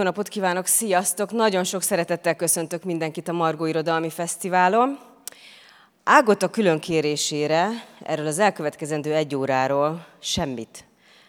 [0.00, 1.32] Jó napot kívánok, sziasztok!
[1.32, 4.98] Nagyon sok szeretettel köszöntök mindenkit a Margó Irodalmi Fesztiválon.
[6.04, 7.68] Ágot a külön kérésére
[8.02, 10.84] erről az elkövetkezendő egy óráról semmit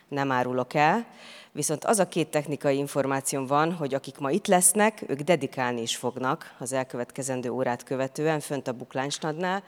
[0.07, 1.06] nem árulok el,
[1.52, 5.96] viszont az a két technikai információm van, hogy akik ma itt lesznek, ők dedikálni is
[5.96, 9.64] fognak az elkövetkezendő órát követően, fönt a Bukláncsnadnál,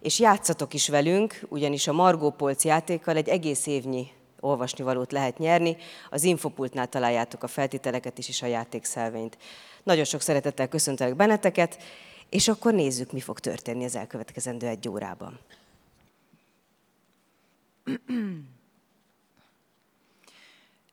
[0.00, 5.76] és játszatok is velünk, ugyanis a Margó Polc játékkal egy egész évnyi olvasnivalót lehet nyerni.
[6.10, 9.38] Az infopultnál találjátok a feltételeket is, és a játékszelvényt.
[9.82, 11.82] Nagyon sok szeretettel köszöntelek benneteket,
[12.28, 15.38] és akkor nézzük, mi fog történni az elkövetkezendő egy órában.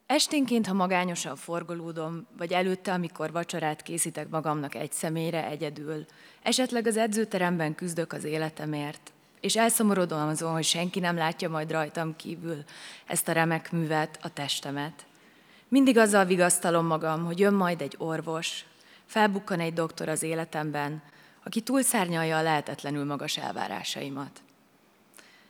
[0.06, 6.06] Esténként, ha magányosan forgolódom, vagy előtte, amikor vacsorát készítek magamnak egy személyre egyedül,
[6.42, 12.16] esetleg az edzőteremben küzdök az életemért, és elszomorodom azon, hogy senki nem látja majd rajtam
[12.16, 12.64] kívül
[13.06, 15.06] ezt a remek művet, a testemet.
[15.68, 18.66] Mindig azzal vigasztalom magam, hogy jön majd egy orvos,
[19.06, 21.02] felbukkan egy doktor az életemben,
[21.44, 24.42] aki túlszárnyalja a lehetetlenül magas elvárásaimat.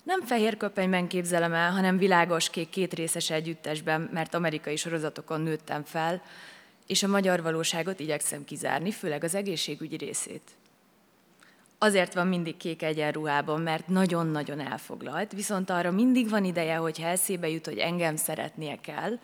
[0.04, 6.22] Nem fehér köpenyben képzelem el, hanem világos kék kétrészes együttesben, mert amerikai sorozatokon nőttem fel,
[6.88, 10.52] és a magyar valóságot igyekszem kizárni, főleg az egészségügyi részét.
[11.80, 17.50] Azért van mindig kék egyenruhában, mert nagyon-nagyon elfoglalt, viszont arra mindig van ideje, hogy eszébe
[17.50, 19.20] jut, hogy engem szeretnie kell,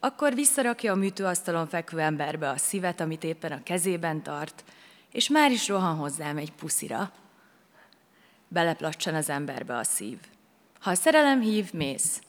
[0.00, 4.64] akkor visszarakja a műtőasztalon fekvő emberbe a szívet, amit éppen a kezében tart,
[5.12, 7.12] és már is rohan hozzám egy puszira.
[8.48, 10.18] Beleplacsan az emberbe a szív.
[10.80, 12.20] Ha a szerelem hív, mész.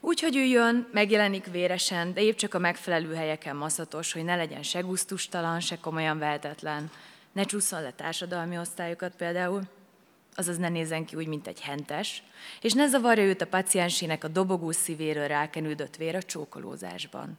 [0.00, 4.36] Úgy, hogy ő jön, megjelenik véresen, de épp csak a megfelelő helyeken maszatos, hogy ne
[4.36, 6.90] legyen se guztustalan, se komolyan vehetetlen,
[7.36, 9.62] ne csúszson le társadalmi osztályokat például,
[10.34, 12.22] azaz ne nézzen ki úgy, mint egy hentes,
[12.60, 17.38] és ne zavarja őt a paciensének a dobogó szívéről rákenődött vér a csókolózásban.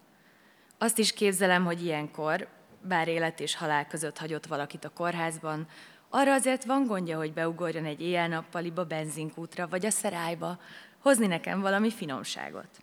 [0.78, 2.48] Azt is képzelem, hogy ilyenkor,
[2.82, 5.68] bár élet és halál között hagyott valakit a kórházban,
[6.10, 10.60] arra azért van gondja, hogy beugorjon egy éjjel-nappaliba, benzinkútra vagy a szerályba,
[11.00, 12.82] hozni nekem valami finomságot.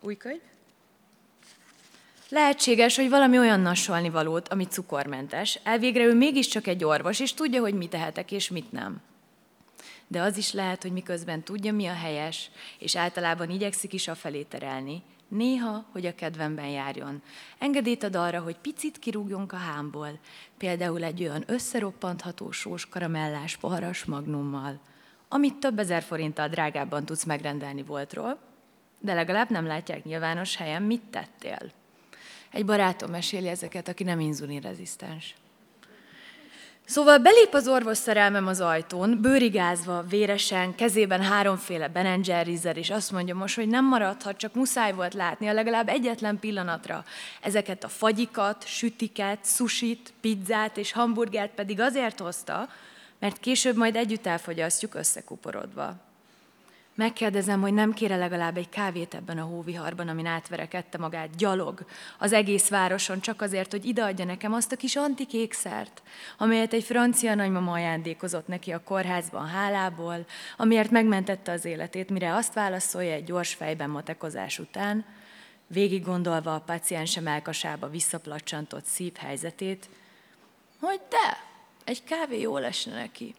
[0.00, 0.51] Új könyv?
[2.32, 7.60] Lehetséges, hogy valami olyan nasolni valót, ami cukormentes, elvégre ő mégiscsak egy orvos, és tudja,
[7.60, 9.00] hogy mit tehetek és mit nem.
[10.06, 14.14] De az is lehet, hogy miközben tudja, mi a helyes, és általában igyekszik is a
[14.14, 17.22] felé terelni, néha, hogy a kedvemben járjon.
[17.58, 20.18] Engedélyt ad arra, hogy picit kirúgjunk a hámból,
[20.58, 24.80] például egy olyan összeroppantható sós karamellás poharas magnummal,
[25.28, 28.38] amit több ezer forinttal drágábban tudsz megrendelni voltról,
[28.98, 31.80] de legalább nem látják nyilvános helyen, mit tettél.
[32.52, 35.34] Egy barátom meséli ezeket, aki nem inzulinrezisztens.
[36.84, 43.10] Szóval belép az orvos szerelmem az ajtón, bőrigázva, véresen, kezében háromféle Ben Jerry'zzel, és azt
[43.10, 47.04] mondja most, hogy nem maradhat, csak muszáj volt látni a legalább egyetlen pillanatra
[47.40, 52.68] ezeket a fagyikat, sütiket, susit, pizzát és hamburgert pedig azért hozta,
[53.18, 56.11] mert később majd együtt elfogyasztjuk összekuporodva.
[56.94, 61.84] Megkérdezem, hogy nem kére legalább egy kávét ebben a hóviharban, amin átverekedte magát gyalog
[62.18, 66.02] az egész városon, csak azért, hogy ideadja nekem azt a kis antikékszert,
[66.38, 70.26] amelyet egy francia nagymama ajándékozott neki a kórházban hálából,
[70.56, 75.04] amiért megmentette az életét, mire azt válaszolja egy gyors fejben matekozás után,
[75.66, 79.88] végig gondolva a paciense melkasába visszaplacsantott szív helyzetét,
[80.80, 81.38] hogy de,
[81.84, 83.34] egy kávé jól esne neki.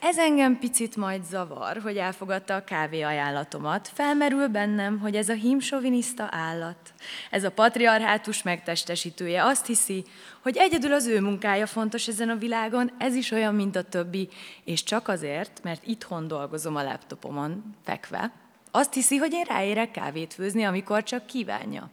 [0.00, 3.90] Ez engem picit majd zavar, hogy elfogadta a kávé ajánlatomat.
[3.94, 6.94] Felmerül bennem, hogy ez a hímsoviniszta állat,
[7.30, 10.04] ez a patriarhátus megtestesítője azt hiszi,
[10.42, 14.28] hogy egyedül az ő munkája fontos ezen a világon, ez is olyan, mint a többi,
[14.64, 18.32] és csak azért, mert itthon dolgozom a laptopomon, fekve,
[18.70, 21.90] azt hiszi, hogy én ráérek kávét főzni, amikor csak kívánja.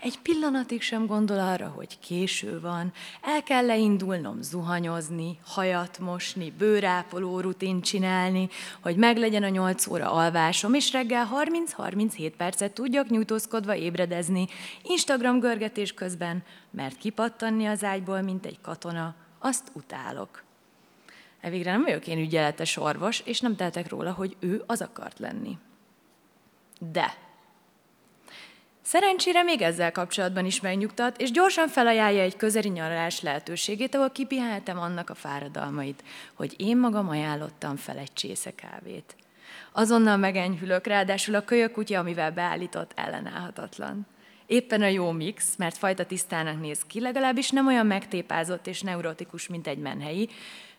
[0.00, 2.92] Egy pillanatig sem gondol arra, hogy késő van,
[3.22, 8.48] el kell leindulnom zuhanyozni, hajat mosni, bőrápoló rutin csinálni,
[8.80, 11.28] hogy meglegyen a 8 óra alvásom, és reggel
[11.76, 14.46] 30-37 percet tudjak nyújtózkodva ébredezni,
[14.82, 20.42] Instagram görgetés közben, mert kipattanni az ágyból, mint egy katona, azt utálok.
[21.40, 25.58] Evégre nem vagyok én ügyeletes orvos, és nem tehetek róla, hogy ő az akart lenni.
[26.92, 27.27] De
[28.88, 34.78] Szerencsére még ezzel kapcsolatban is megnyugtat, és gyorsan felajánlja egy közeli nyaralás lehetőségét, ahol kipihentem
[34.78, 36.04] annak a fáradalmait,
[36.34, 39.16] hogy én magam ajánlottam fel egy csésze kávét.
[39.72, 44.06] Azonnal megenyhülök, ráadásul a kölyökutya, amivel beállított, ellenállhatatlan.
[44.46, 49.48] Éppen a jó mix, mert fajta tisztának néz ki, legalábbis nem olyan megtépázott és neurotikus,
[49.48, 50.28] mint egy menhelyi,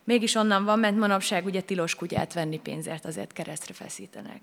[0.03, 4.41] mégis onnan van, mert manapság ugye tilos kutyát venni pénzért azért keresztre feszítenek.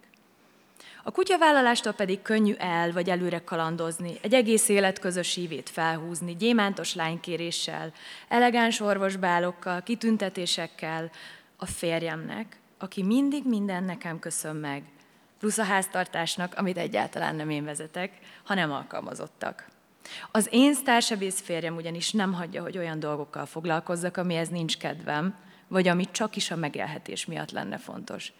[1.02, 7.92] A kutyavállalástól pedig könnyű el vagy előre kalandozni, egy egész élet ívét felhúzni, gyémántos lánykéréssel,
[8.28, 11.10] elegáns orvosbálokkal, kitüntetésekkel,
[11.56, 14.82] a férjemnek, aki mindig minden nekem köszön meg,
[15.38, 18.12] plusz a háztartásnak, amit egyáltalán nem én vezetek,
[18.44, 19.68] hanem alkalmazottak.
[20.30, 25.34] Az én sztársebész férjem ugyanis nem hagyja, hogy olyan dolgokkal foglalkozzak, amihez nincs kedvem,
[25.68, 28.32] vagy ami csak is a megélhetés miatt lenne fontos.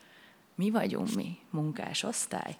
[0.56, 2.56] Mi vagyunk mi, munkás osztály?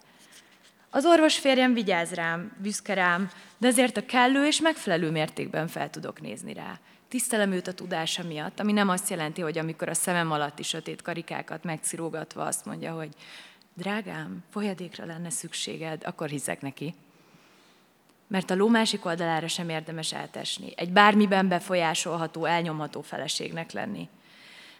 [0.89, 5.89] Az orvos férjem vigyáz rám, büszke rám, de azért a kellő és megfelelő mértékben fel
[5.89, 6.79] tudok nézni rá.
[7.07, 11.01] Tisztelem őt a tudása miatt, ami nem azt jelenti, hogy amikor a szemem alatti sötét
[11.01, 13.09] karikákat megcirógatva azt mondja, hogy
[13.73, 16.93] drágám, folyadékra lenne szükséged, akkor hiszek neki.
[18.27, 24.09] Mert a ló másik oldalára sem érdemes eltesni, egy bármiben befolyásolható, elnyomható feleségnek lenni.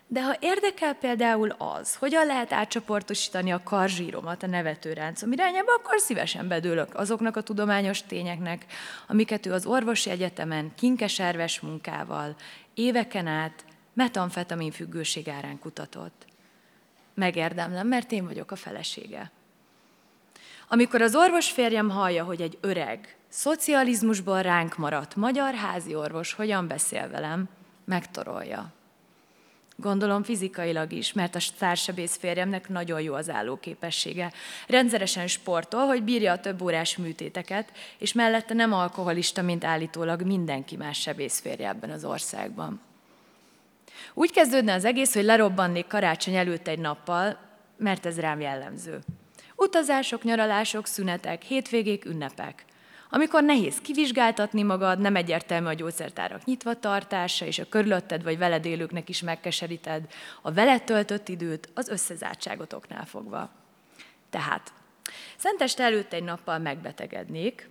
[0.09, 6.48] De ha érdekel például az, hogyan lehet átcsoportosítani a karzsíromat a nevetőráncom irányába, akkor szívesen
[6.48, 8.65] bedőlök azoknak a tudományos tényeknek,
[9.07, 12.36] amiket ő az orvosi egyetemen kinkeserves munkával
[12.74, 16.25] éveken át metamfetamin függőség árán kutatott.
[17.13, 19.31] Megérdemlem, mert én vagyok a felesége.
[20.68, 26.68] Amikor az orvos férjem hallja, hogy egy öreg, szocializmusból ránk maradt magyar házi orvos hogyan
[26.68, 27.50] beszél velem,
[27.86, 28.75] megtorolja.
[29.79, 34.31] Gondolom fizikailag is, mert a társebész férjemnek nagyon jó az állóképessége.
[34.68, 40.75] Rendszeresen sportol, hogy bírja a több órás műtéteket, és mellette nem alkoholista, mint állítólag mindenki
[40.75, 42.81] más sebész férje ebben az országban.
[44.13, 47.38] Úgy kezdődne az egész, hogy lerobbannék karácsony előtt egy nappal,
[47.77, 49.00] mert ez rám jellemző.
[49.56, 52.65] Utazások, nyaralások, szünetek, hétvégék, ünnepek.
[53.09, 58.65] Amikor nehéz kivizsgáltatni magad, nem egyértelmű a gyógyszertárak nyitva tartása, és a körülötted vagy veled
[58.65, 60.04] élőknek is megkeseríted
[60.42, 63.50] a veled töltött időt az összezártságotoknál fogva.
[64.30, 64.71] Tehát,
[65.38, 67.69] Szenteste előtt egy nappal megbetegednék,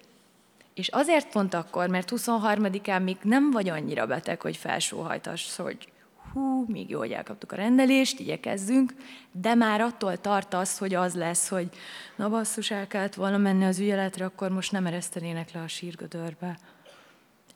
[0.74, 5.88] és azért pont akkor, mert 23-án még nem vagy annyira beteg, hogy felsóhajtass, hogy
[6.32, 8.94] hú, még jó, hogy elkaptuk a rendelést, igyekezzünk,
[9.32, 11.68] de már attól tartasz, hogy az lesz, hogy
[12.16, 16.58] na basszus, el kellett volna menni az ügyeletre, akkor most nem eresztenének le a sírgödörbe.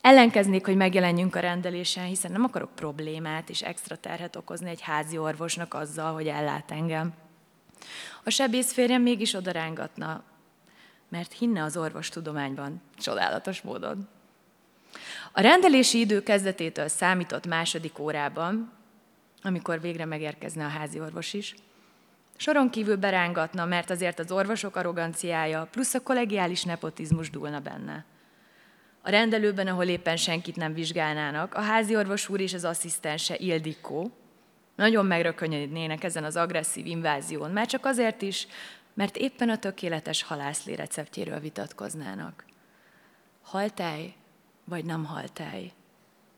[0.01, 5.17] Ellenkeznék, hogy megjelenjünk a rendelésen, hiszen nem akarok problémát és extra terhet okozni egy házi
[5.17, 7.13] orvosnak azzal, hogy ellát engem.
[8.23, 10.23] A sebész férjem mégis odarángatna,
[11.09, 14.07] mert hinne az orvostudományban, csodálatos módon.
[15.31, 18.71] A rendelési idő kezdetétől számított második órában,
[19.41, 21.55] amikor végre megérkezne a házi orvos is,
[22.37, 28.05] soron kívül berángatna, mert azért az orvosok arroganciája plusz a kollegiális nepotizmus dúlna benne.
[29.01, 34.11] A rendelőben, ahol éppen senkit nem vizsgálnának, a házi orvos úr és az asszisztense Ildikó
[34.75, 38.47] nagyon megrökönyödnének ezen az agresszív invázión, már csak azért is,
[38.93, 42.45] mert éppen a tökéletes halászlé receptjéről vitatkoznának.
[43.41, 44.13] Haltej
[44.63, 45.61] vagy nem halt el,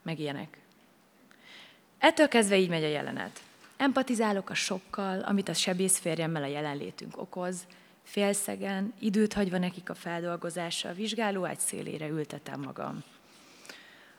[0.02, 0.58] meg ilyenek.
[1.98, 3.40] Ettől kezdve így megy a jelenet.
[3.76, 7.66] Empatizálok a sokkal, amit a sebész férjemmel a jelenlétünk okoz,
[8.02, 13.02] félszegen, időt hagyva nekik a feldolgozásra, a vizsgáló egy szélére ültetem magam.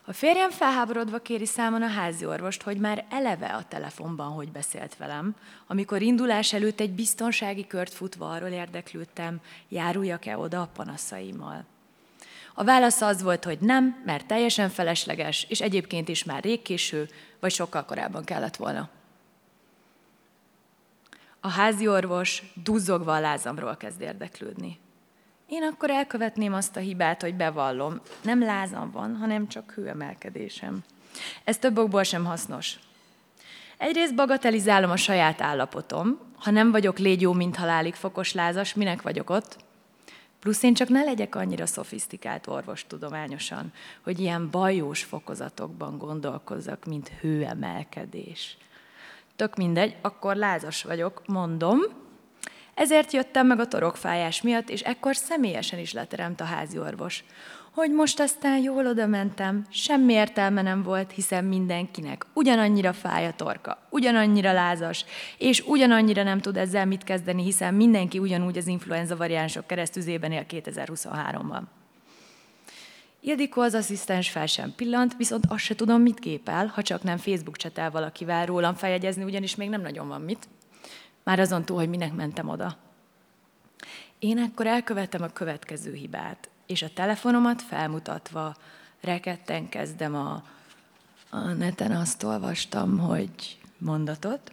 [0.08, 4.98] A férjem felháborodva kéri számon a házi orvost, hogy már eleve a telefonban hogy beszélt
[4.98, 5.36] velem,
[5.68, 11.66] amikor indulás előtt egy biztonsági kört futva arról érdeklődtem, járuljak-e oda a panaszaimmal.
[12.58, 17.10] A válasz az volt, hogy nem, mert teljesen felesleges, és egyébként is már rég késő,
[17.40, 18.90] vagy sokkal korábban kellett volna.
[21.40, 24.80] A házi orvos duzzogva a lázamról kezd érdeklődni.
[25.48, 30.84] Én akkor elkövetném azt a hibát, hogy bevallom, nem lázam van, hanem csak hőemelkedésem.
[31.44, 32.80] Ez több okból sem hasznos.
[33.78, 39.30] Egyrészt bagatelizálom a saját állapotom, ha nem vagyok légyó, mint halálig fokos lázas, minek vagyok
[39.30, 39.65] ott?
[40.46, 43.74] Plusz én csak ne legyek annyira szofisztikált orvostudományosan,
[44.04, 48.58] hogy ilyen bajós fokozatokban gondolkozzak, mint hőemelkedés.
[49.36, 51.80] Tök mindegy, akkor lázas vagyok, mondom.
[52.74, 57.24] Ezért jöttem meg a torokfájás miatt, és ekkor személyesen is leteremt a házi orvos
[57.76, 63.34] hogy most aztán jól oda mentem, semmi értelme nem volt, hiszen mindenkinek ugyanannyira fáj a
[63.34, 65.06] torka, ugyanannyira lázas,
[65.38, 70.46] és ugyanannyira nem tud ezzel mit kezdeni, hiszen mindenki ugyanúgy az influenza variánsok keresztüzében él
[70.50, 71.62] 2023-ban.
[73.20, 77.18] Ildikó az asszisztens fel sem pillant, viszont azt se tudom, mit képel, ha csak nem
[77.18, 80.48] Facebook csetel valakivel rólam feljegyezni, ugyanis még nem nagyon van mit.
[81.24, 82.78] Már azon túl, hogy minek mentem oda.
[84.20, 88.56] Én akkor elkövettem a következő hibát és a telefonomat felmutatva
[89.02, 90.44] reketten kezdem a,
[91.30, 94.52] a neten azt olvastam, hogy mondatot,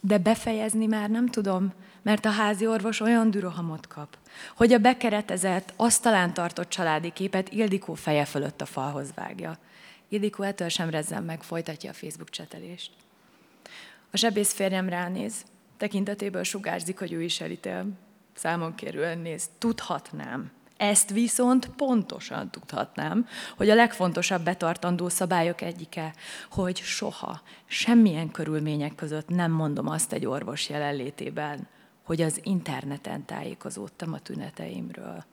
[0.00, 4.16] De befejezni már nem tudom, mert a házi orvos olyan dürohamot kap,
[4.56, 9.58] hogy a bekeretezett, asztalán tartott családi képet Ildikó feje fölött a falhoz vágja.
[10.08, 12.90] Ildikó ettől sem rezzen meg, folytatja a Facebook csetelést.
[14.10, 15.44] A zsebész férjem ránéz,
[15.76, 17.86] tekintetéből sugárzik, hogy ő is elítél.
[18.34, 26.14] Számon kérően néz, tudhatnám, ezt viszont pontosan tudhatnám, hogy a legfontosabb betartandó szabályok egyike,
[26.50, 31.68] hogy soha, semmilyen körülmények között nem mondom azt egy orvos jelenlétében,
[32.04, 35.24] hogy az interneten tájékozódtam a tüneteimről.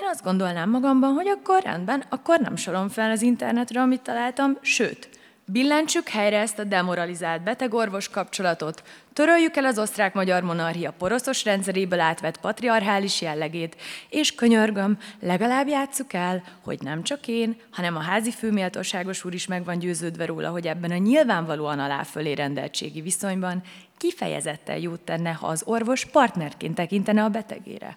[0.00, 4.58] Én azt gondolnám magamban, hogy akkor rendben, akkor nem sorom fel az internetre, amit találtam,
[4.60, 5.08] sőt,
[5.48, 12.40] Billentsük helyre ezt a demoralizált beteg-orvos kapcsolatot, töröljük el az osztrák-magyar monarchia poroszos rendszeréből átvett
[12.40, 13.76] patriarchális jellegét,
[14.08, 19.46] és könyörgöm, legalább játsszuk el, hogy nem csak én, hanem a házi főméltóságos úr is
[19.46, 23.62] meg van győződve róla, hogy ebben a nyilvánvalóan aláfölé rendeltségi viszonyban
[23.96, 27.96] kifejezetten jót tenne, ha az orvos partnerként tekintene a betegére.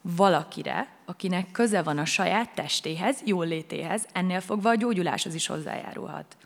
[0.00, 6.36] Valakire, akinek köze van a saját testéhez, jólétéhez, ennél fogva a gyógyuláshoz is hozzájárulhat.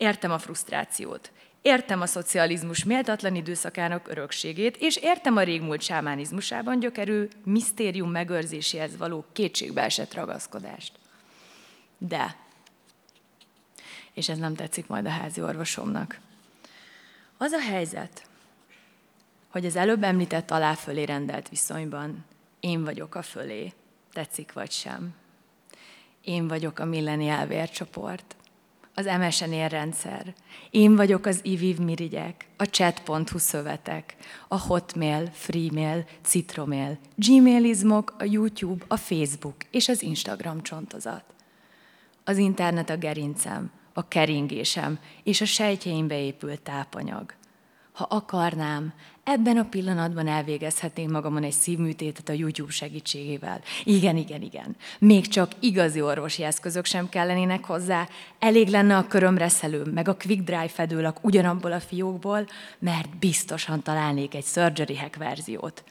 [0.00, 1.30] Értem a frusztrációt,
[1.62, 9.24] értem a szocializmus méltatlan időszakának örökségét, és értem a régmúlt sámánizmusában gyökerű misztérium megőrzéséhez való
[9.32, 10.92] kétségbeesett ragaszkodást.
[11.98, 12.36] De,
[14.12, 16.18] és ez nem tetszik majd a házi orvosomnak,
[17.36, 18.22] az a helyzet,
[19.48, 22.24] hogy az előbb említett aláfölé rendelt viszonyban
[22.60, 23.72] én vagyok a fölé,
[24.12, 25.14] tetszik vagy sem.
[26.24, 28.34] Én vagyok a milleniál vércsoport,
[29.00, 30.34] az MSN rendszer.
[30.70, 34.16] Én vagyok az IVIV mirigyek, a chat.hu szövetek,
[34.48, 41.24] a Hotmail, Freemail, Citromail, Gmailizmok, a YouTube, a Facebook és az Instagram csontozat.
[42.24, 47.34] Az internet a gerincem, a keringésem és a sejtjeimbe épült tápanyag.
[48.00, 48.92] Ha akarnám,
[49.24, 53.60] ebben a pillanatban elvégezhetném magamon egy szívműtétet a YouTube segítségével.
[53.84, 54.76] Igen, igen, igen.
[54.98, 58.08] Még csak igazi orvosi eszközök sem kellenének hozzá.
[58.38, 62.46] Elég lenne a körömreszelőm, meg a quick dry fedőlak ugyanabból a fiókból,
[62.78, 65.84] mert biztosan találnék egy surgery hack verziót.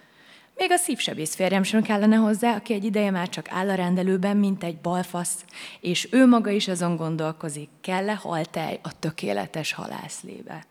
[0.56, 4.38] Még a szívsebész férjem sem kellene hozzá, aki egy ideje már csak áll a rendelőben,
[4.38, 5.46] mint egy balfasz,
[5.80, 10.66] és ő maga is azon gondolkozik, kell-e haltej a tökéletes halászlébe.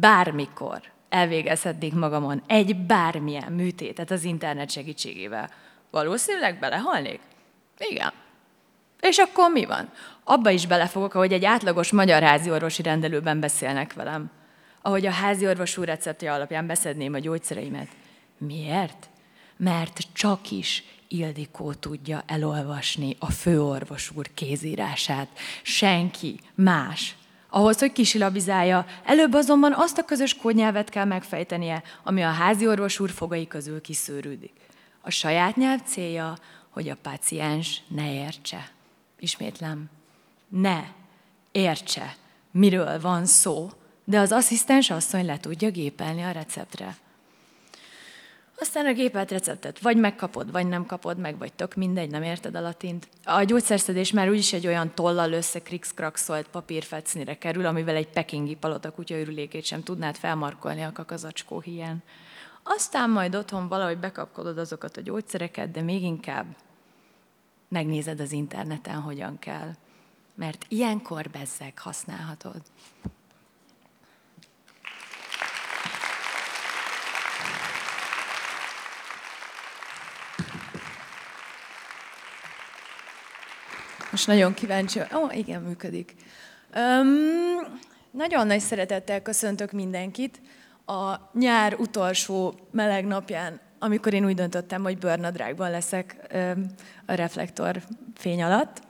[0.00, 5.50] Bármikor elvégezhetnék magamon egy bármilyen műtétet az internet segítségével.
[5.90, 7.20] Valószínűleg belehalnék?
[7.78, 8.12] Igen.
[9.00, 9.90] És akkor mi van?
[10.24, 14.30] Abba is belefogok, ahogy egy átlagos magyar házi orvosi rendelőben beszélnek velem.
[14.82, 17.88] Ahogy a házi orvos úr receptje alapján beszedném a gyógyszereimet.
[18.38, 19.08] Miért?
[19.56, 25.28] Mert csak is Ildikó tudja elolvasni a főorvos úr kézírását.
[25.62, 27.16] Senki más
[27.54, 33.00] ahhoz, hogy kisilabizálja, előbb azonban azt a közös kódnyelvet kell megfejtenie, ami a házi orvos
[33.00, 34.52] úr fogai közül kiszűrődik.
[35.00, 36.38] A saját nyelv célja,
[36.70, 38.68] hogy a páciens ne értse.
[39.18, 39.90] Ismétlem,
[40.48, 40.84] ne
[41.52, 42.16] értse,
[42.50, 43.70] miről van szó,
[44.04, 46.96] de az asszisztens asszony le tudja gépelni a receptre.
[48.64, 52.54] Aztán a gépelt receptet vagy megkapod, vagy nem kapod meg, vagy tök mindegy, nem érted
[52.54, 53.08] a latint.
[53.24, 59.64] A gyógyszerszedés már úgyis egy olyan tollal összekrikszkrakszolt papírfecnire kerül, amivel egy pekingi palota kutyaürülékét
[59.64, 62.02] sem tudnád felmarkolni a kakazacskó híján.
[62.62, 66.46] Aztán majd otthon valahogy bekapkodod azokat a gyógyszereket, de még inkább
[67.68, 69.70] megnézed az interneten, hogyan kell.
[70.34, 72.62] Mert ilyenkor bezzeg használhatod.
[84.14, 85.00] Most nagyon kíváncsi.
[85.00, 86.14] Ó, oh, igen, működik.
[86.76, 87.08] Um,
[88.10, 90.40] nagyon nagy szeretettel köszöntök mindenkit
[90.86, 96.66] a nyár utolsó meleg napján, amikor én úgy döntöttem, hogy bőrnadrágban leszek um,
[97.06, 97.82] a reflektor
[98.16, 98.80] fény alatt.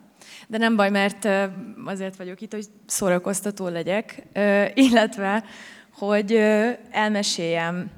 [0.46, 1.44] De nem baj, mert uh,
[1.84, 5.44] azért vagyok itt, hogy szórakoztató legyek, uh, illetve,
[5.92, 7.90] hogy uh, elmeséljem,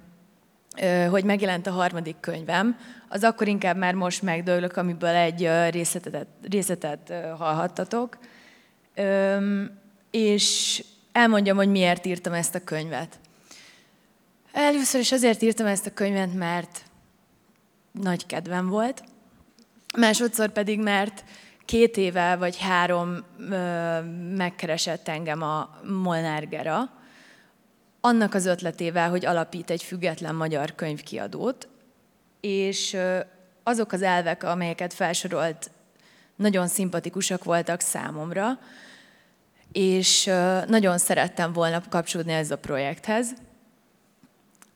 [1.11, 2.79] hogy megjelent a harmadik könyvem,
[3.09, 8.19] az akkor inkább már most megdőlök, amiből egy részletet, részletet hallhattatok.
[10.11, 13.19] És elmondjam, hogy miért írtam ezt a könyvet.
[14.53, 16.83] Először is azért írtam ezt a könyvet, mert
[17.91, 19.03] nagy kedvem volt.
[19.97, 21.25] Másodszor pedig, mert
[21.65, 23.25] két éve vagy három
[24.37, 26.91] megkeresett engem a Molnár Gera,
[28.07, 31.69] annak az ötletével, hogy alapít egy független magyar könyvkiadót,
[32.41, 32.97] és
[33.63, 35.71] azok az elvek, amelyeket felsorolt,
[36.37, 38.59] nagyon szimpatikusak voltak számomra,
[39.73, 40.25] és
[40.67, 43.35] nagyon szerettem volna kapcsolódni ez a projekthez.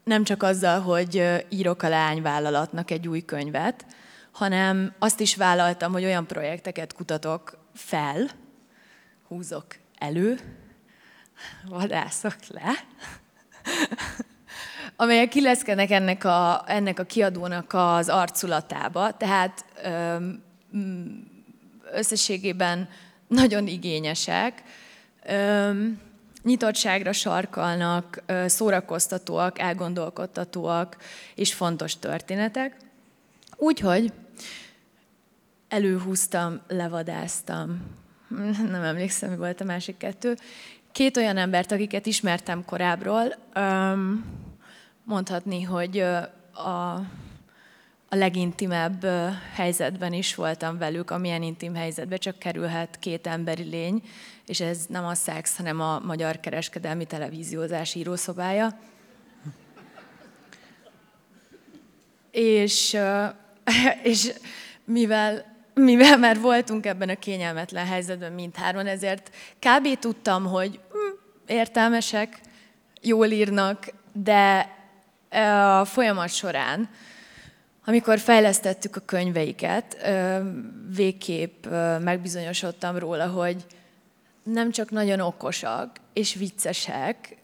[0.05, 3.87] Nem csak azzal, hogy írok a lányvállalatnak egy új könyvet,
[4.33, 8.31] hanem azt is vállaltam, hogy olyan projekteket kutatok fel,
[9.29, 9.67] húzok
[9.99, 10.39] elő,
[11.69, 12.73] vadászok le,
[14.97, 19.65] amelyek kileszkednek ennek a, ennek a kiadónak az arculatába, tehát
[21.93, 22.89] összességében
[23.27, 24.63] nagyon igényesek,
[26.43, 30.97] nyitottságra sarkalnak, szórakoztatóak, elgondolkodtatóak
[31.35, 32.77] és fontos történetek.
[33.57, 34.13] Úgyhogy
[35.69, 37.81] előhúztam, levadáztam,
[38.71, 40.37] nem emlékszem, mi volt a másik kettő,
[40.93, 43.35] két olyan embert, akiket ismertem korábbról,
[45.05, 45.99] mondhatni, hogy
[46.53, 46.93] a,
[48.09, 49.05] a legintimebb
[49.55, 54.03] helyzetben is voltam velük, amilyen intim helyzetben csak kerülhet két emberi lény,
[54.47, 58.79] és ez nem a szex, hanem a Magyar Kereskedelmi Televíziózás írószobája.
[62.31, 62.97] És,
[64.03, 64.33] és
[64.85, 65.50] mivel,
[65.81, 69.99] mivel már voltunk ebben a kényelmetlen helyzetben mindhárman, ezért kb.
[69.99, 70.99] tudtam, hogy hm,
[71.47, 72.41] értelmesek,
[73.01, 74.79] jól írnak, de
[75.79, 76.89] a folyamat során,
[77.85, 79.97] amikor fejlesztettük a könyveiket,
[80.95, 81.67] végképp
[82.01, 83.67] megbizonyosodtam róla, hogy
[84.43, 87.37] nem csak nagyon okosak és viccesek,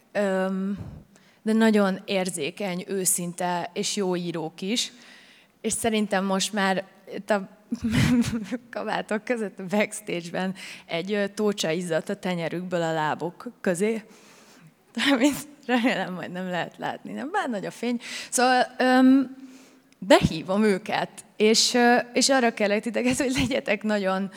[1.42, 4.92] de nagyon érzékeny, őszinte és jó írók is.
[5.60, 7.48] És szerintem most már itt a
[8.70, 10.54] kabátok között a backstage-ben
[10.86, 14.02] egy tócsa izzadt a tenyerükből a lábok közé,
[15.12, 18.00] amit remélem majd nem lehet látni, nem bár nagy a fény.
[18.30, 19.36] Szóval öm,
[19.98, 21.78] behívom őket, és,
[22.12, 24.30] és arra kellett titeket, hogy legyetek nagyon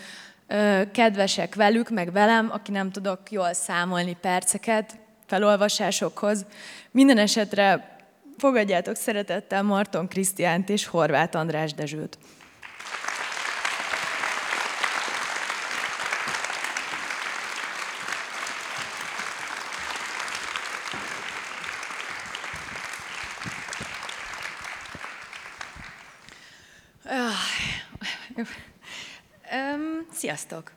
[0.91, 6.45] kedvesek velük, meg velem, aki nem tudok jól számolni perceket felolvasásokhoz.
[6.91, 7.97] Minden esetre
[8.37, 12.17] fogadjátok szeretettel Marton Krisztiánt és Horváth András Dezsőt.
[29.51, 30.71] Um, sziasztok!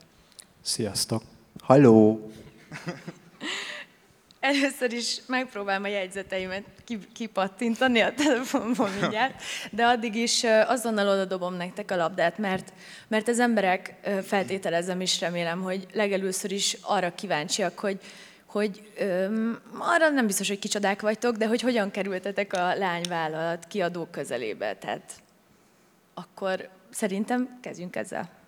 [0.61, 1.23] Sziasztok!
[1.61, 2.31] Halló!
[4.39, 6.63] Először is megpróbálom a jegyzeteimet
[7.13, 12.73] kipattintani a telefonból mindjárt, de addig is azonnal oda dobom nektek a labdát, mert,
[13.07, 17.99] mert az emberek, feltételezem is remélem, hogy legelőször is arra kíváncsiak, hogy,
[18.45, 24.07] hogy öm, arra nem biztos, hogy kicsodák vagytok, de hogy hogyan kerültetek a lányvállalat kiadó
[24.11, 24.75] közelébe.
[24.75, 25.13] Tehát
[26.13, 28.41] akkor szerintem kezdjünk ezzel.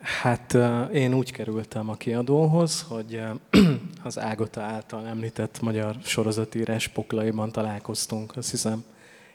[0.00, 0.56] Hát
[0.92, 3.22] én úgy kerültem a kiadóhoz, hogy
[4.02, 8.84] az Ágota által említett magyar sorozatírás poklaiban találkoztunk, azt hiszem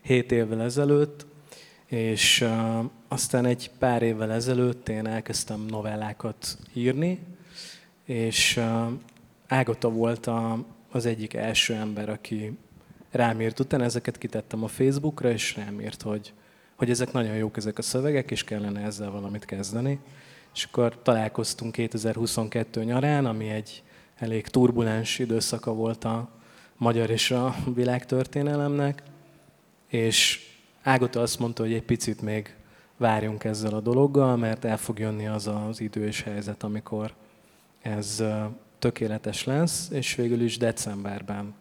[0.01, 1.25] 7 évvel ezelőtt,
[1.85, 2.47] és
[3.07, 7.19] aztán egy pár évvel ezelőtt én elkezdtem novellákat írni,
[8.05, 8.59] és
[9.47, 10.29] Ágota volt
[10.91, 12.57] az egyik első ember, aki
[13.11, 13.59] rám írt.
[13.59, 16.33] Utána ezeket kitettem a Facebookra, és rám írt, hogy,
[16.75, 19.99] hogy ezek nagyon jók ezek a szövegek, és kellene ezzel valamit kezdeni.
[20.53, 23.83] És akkor találkoztunk 2022 nyarán, ami egy
[24.15, 26.29] elég turbulens időszaka volt a
[26.77, 29.03] magyar és a világtörténelemnek,
[29.87, 30.39] és
[30.83, 32.55] Ágota azt mondta, hogy egy picit még
[32.97, 37.13] várjunk ezzel a dologgal, mert el fog jönni az az idő és helyzet, amikor
[37.81, 38.23] ez
[38.79, 41.53] tökéletes lesz, és végül is decemberben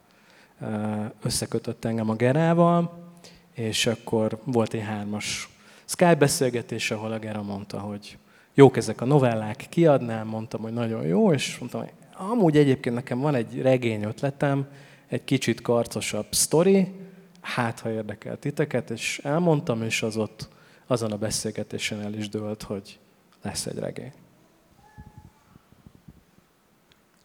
[1.22, 3.11] összekötött engem a Gerával,
[3.52, 5.48] és akkor volt egy hármas
[5.85, 8.18] Skype beszélgetés, ahol a Gera mondta, hogy
[8.54, 13.18] jók ezek a novellák, kiadnám, mondtam, hogy nagyon jó, és mondtam, hogy amúgy egyébként nekem
[13.18, 14.66] van egy regény ötletem,
[15.08, 16.92] egy kicsit karcosabb sztori,
[17.40, 20.48] hát ha érdekel titeket, és elmondtam, és az ott
[20.86, 22.98] azon a beszélgetésen el is dőlt, hogy
[23.42, 24.12] lesz egy regény.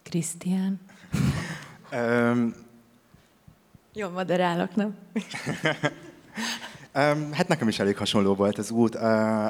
[0.02, 0.80] Krisztián.
[1.92, 2.54] Um,
[3.94, 4.96] Jó, moderálok, nem?
[7.32, 8.94] Hát nekem is elég hasonló volt az út.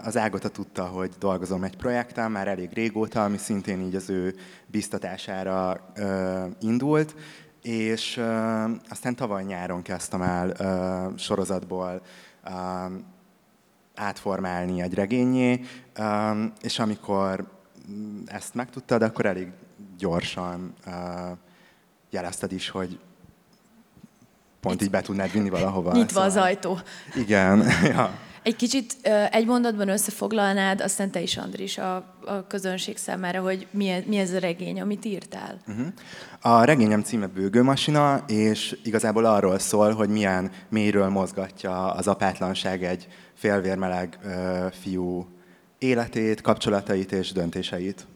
[0.04, 4.34] Az Ágota tudta, hogy dolgozom egy projekten, már elég régóta, ami szintén így az ő
[4.66, 5.92] biztatására
[6.60, 7.14] indult,
[7.62, 8.20] és
[8.88, 10.54] aztán tavaly nyáron kezdtem el
[11.16, 12.02] sorozatból
[13.94, 15.60] átformálni egy regényé,
[16.60, 17.48] és amikor
[18.26, 19.50] ezt megtudtad, akkor elég
[19.98, 20.74] gyorsan
[22.10, 23.00] jelezted is, hogy
[24.68, 25.92] pont így be tudnád vinni valahova.
[25.92, 26.78] Nyitva az ajtó.
[27.14, 27.64] Igen.
[27.94, 28.18] ja.
[28.42, 28.96] Egy kicsit
[29.30, 34.32] egy mondatban összefoglalnád, aztán te is, Andris, a, a közönség számára, hogy mi, mi ez
[34.32, 35.60] a regény, amit írtál.
[35.66, 35.86] Uh-huh.
[36.40, 43.08] A regényem címe Bőgőmasina, és igazából arról szól, hogy milyen mélyről mozgatja az apátlanság egy
[43.34, 44.32] félvérmeleg uh,
[44.72, 45.26] fiú
[45.78, 48.06] életét, kapcsolatait és döntéseit.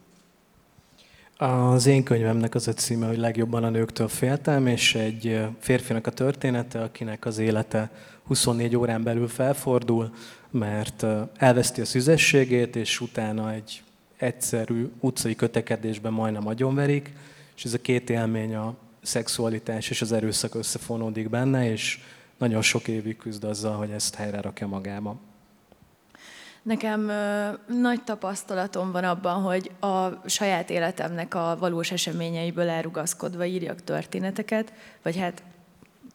[1.37, 6.11] Az én könyvemnek az a címe, hogy legjobban a nőktől féltem, és egy férfinak a
[6.11, 7.90] története, akinek az élete
[8.25, 10.14] 24 órán belül felfordul,
[10.51, 13.83] mert elveszti a szüzességét, és utána egy
[14.16, 17.12] egyszerű utcai kötekedésben majdnem agyonverik,
[17.57, 22.01] és ez a két élmény, a szexualitás és az erőszak összefonódik benne, és
[22.38, 25.16] nagyon sok évig küzd azzal, hogy ezt helyre rakja magába.
[26.62, 33.85] Nekem ö, nagy tapasztalatom van abban, hogy a saját életemnek a valós eseményeiből elrugaszkodva írjak
[33.85, 34.72] történeteket,
[35.03, 35.42] vagy hát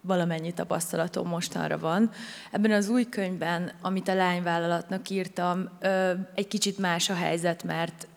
[0.01, 2.11] valamennyi tapasztalatom mostanra van.
[2.51, 8.07] Ebben az új könyvben, amit a lányvállalatnak írtam, ö, egy kicsit más a helyzet, mert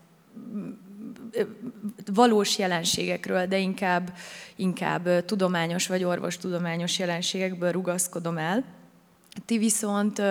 [2.14, 4.12] valós jelenségekről, de inkább,
[4.56, 8.64] inkább tudományos vagy orvostudományos jelenségekből rugaszkodom el.
[9.46, 10.22] Ti viszont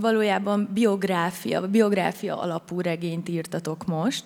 [0.00, 4.24] valójában biográfia, biográfia alapú regényt írtatok most,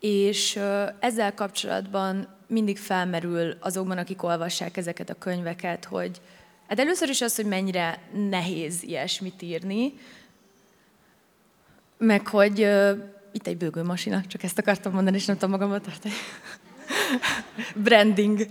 [0.00, 0.58] és
[0.98, 6.20] ezzel kapcsolatban mindig felmerül azokban, akik olvassák ezeket a könyveket, hogy
[6.68, 9.92] hát először is az, hogy mennyire nehéz ilyesmit írni,
[11.98, 12.58] meg hogy
[13.32, 16.14] itt egy bőgőmasina, csak ezt akartam mondani, és nem tudom magamat tartani.
[17.84, 18.46] Branding.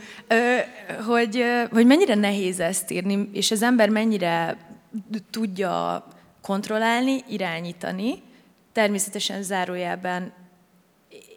[1.06, 4.58] Hogy, hogy mennyire nehéz ezt írni, és az ember mennyire
[5.30, 6.06] tudja
[6.41, 8.21] kontrollálni, irányítani.
[8.71, 10.34] Természetesen zárójában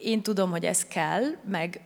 [0.03, 1.81] én tudom, hogy ez kell, meg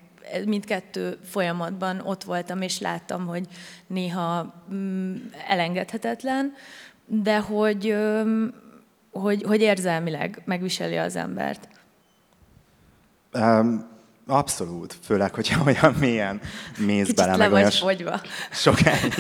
[0.45, 3.47] mindkettő folyamatban ott voltam, és láttam, hogy
[3.87, 5.17] néha mm,
[5.49, 6.55] elengedhetetlen,
[7.07, 7.97] de hogy,
[9.11, 11.69] hogy, hogy érzelmileg megviseli az embert.
[13.33, 13.89] Um,
[14.27, 16.41] abszolút, főleg, hogyha olyan mélyen
[16.79, 18.21] mész Kicsit bele, le meg vagy olyan fogyva.
[18.51, 19.15] sokáig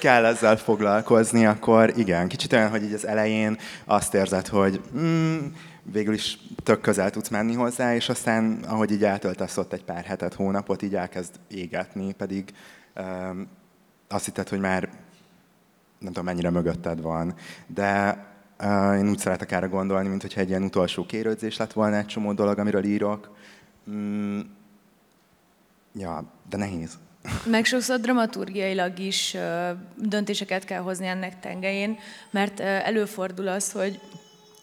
[0.00, 5.38] kell ezzel foglalkozni, akkor igen, kicsit olyan, hogy így az elején azt érzed, hogy mm,
[5.82, 10.04] végül is tök közel tudsz menni hozzá, és aztán, ahogy így eltöltesz ott egy pár
[10.04, 12.52] hetet, hónapot, így elkezd égetni, pedig
[12.96, 13.48] um,
[14.08, 14.88] azt hitted, hogy már
[15.98, 17.34] nem tudom, mennyire mögötted van.
[17.66, 18.24] De
[18.60, 22.06] uh, én úgy szeretek erre gondolni, mint hogyha egy ilyen utolsó kérődzés lett volna egy
[22.06, 23.36] csomó dolog, amiről írok.
[23.90, 24.40] Mm,
[25.92, 26.98] ja, de nehéz.
[27.44, 29.36] Meg sokszor dramaturgiailag is
[29.96, 31.98] döntéseket kell hozni ennek tengelyén,
[32.30, 34.00] mert előfordul az, hogy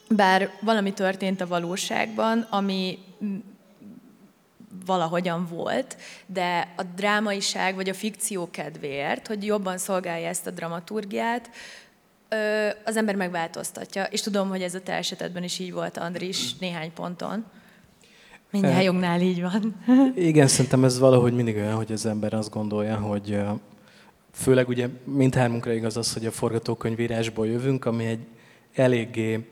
[0.10, 3.00] bár valami történt a valóságban, ami
[4.86, 11.50] valahogyan volt, de a drámaiság vagy a fikció kedvéért, hogy jobban szolgálja ezt a dramaturgiát,
[12.86, 14.04] az ember megváltoztatja.
[14.04, 17.46] És tudom, hogy ez a te esetedben is így volt, Andris, néhány ponton.
[18.52, 19.76] Mindjárt így van.
[20.16, 23.40] Igen, szerintem ez valahogy mindig olyan, hogy az ember azt gondolja, hogy
[24.32, 28.26] főleg ugye mindhármunkra igaz az, hogy a forgatókönyvírásból jövünk, ami egy
[28.74, 29.48] eléggé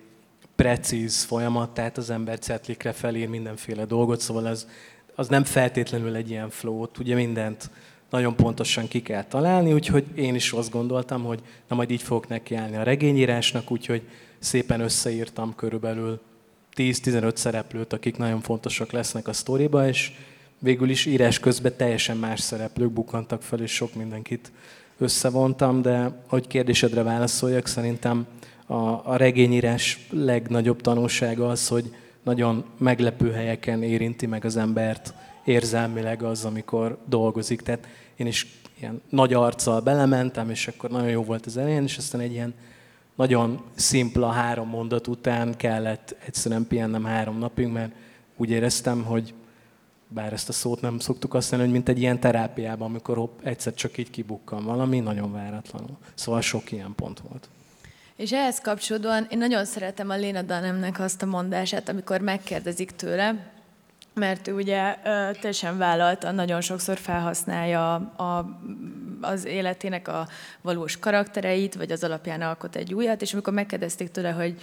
[0.55, 4.67] precíz folyamat, tehát az ember cetlikre felír mindenféle dolgot, szóval ez,
[5.15, 7.69] az nem feltétlenül egy ilyen flow ugye mindent
[8.09, 12.27] nagyon pontosan ki kell találni, úgyhogy én is azt gondoltam, hogy na majd így fogok
[12.27, 14.01] nekiállni a regényírásnak, úgyhogy
[14.39, 16.19] szépen összeírtam körülbelül
[16.79, 20.11] 10-15 szereplőt, akik nagyon fontosak lesznek a sztoriba, és
[20.59, 24.51] végül is írás közben teljesen más szereplők bukantak fel, és sok mindenkit
[24.97, 28.27] összevontam, de hogy kérdésedre válaszoljak, szerintem
[28.65, 35.13] a, a regényírás legnagyobb tanulsága az, hogy nagyon meglepő helyeken érinti meg az embert
[35.43, 37.61] érzelmileg az, amikor dolgozik.
[37.61, 38.47] Tehát én is
[38.79, 42.53] ilyen nagy arccal belementem, és akkor nagyon jó volt az elején, és aztán egy ilyen
[43.19, 47.91] nagyon szimpla három mondat után kellett egyszerűen pihennem három napig, mert
[48.37, 49.33] úgy éreztem, hogy
[50.07, 53.73] bár ezt a szót nem szoktuk használni, hogy mint egy ilyen terápiában, amikor hopp, egyszer
[53.73, 55.97] csak így kibukkan valami, nagyon váratlanul.
[56.13, 57.49] Szóval sok ilyen pont volt.
[58.15, 63.51] És ehhez kapcsolódóan én nagyon szeretem a Léna Danemnek azt a mondását, amikor megkérdezik tőle,
[64.13, 64.95] mert ugye
[65.39, 68.59] teljesen vállalta, nagyon sokszor felhasználja a,
[69.21, 70.27] az életének a
[70.61, 74.61] valós karaktereit, vagy az alapján alkot egy újat, és amikor megkérdezték tőle, hogy,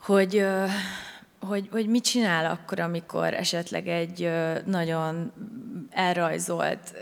[0.00, 0.46] hogy,
[1.40, 4.30] hogy, hogy mit csinál akkor, amikor esetleg egy
[4.64, 5.32] nagyon
[5.90, 6.94] elrajzolt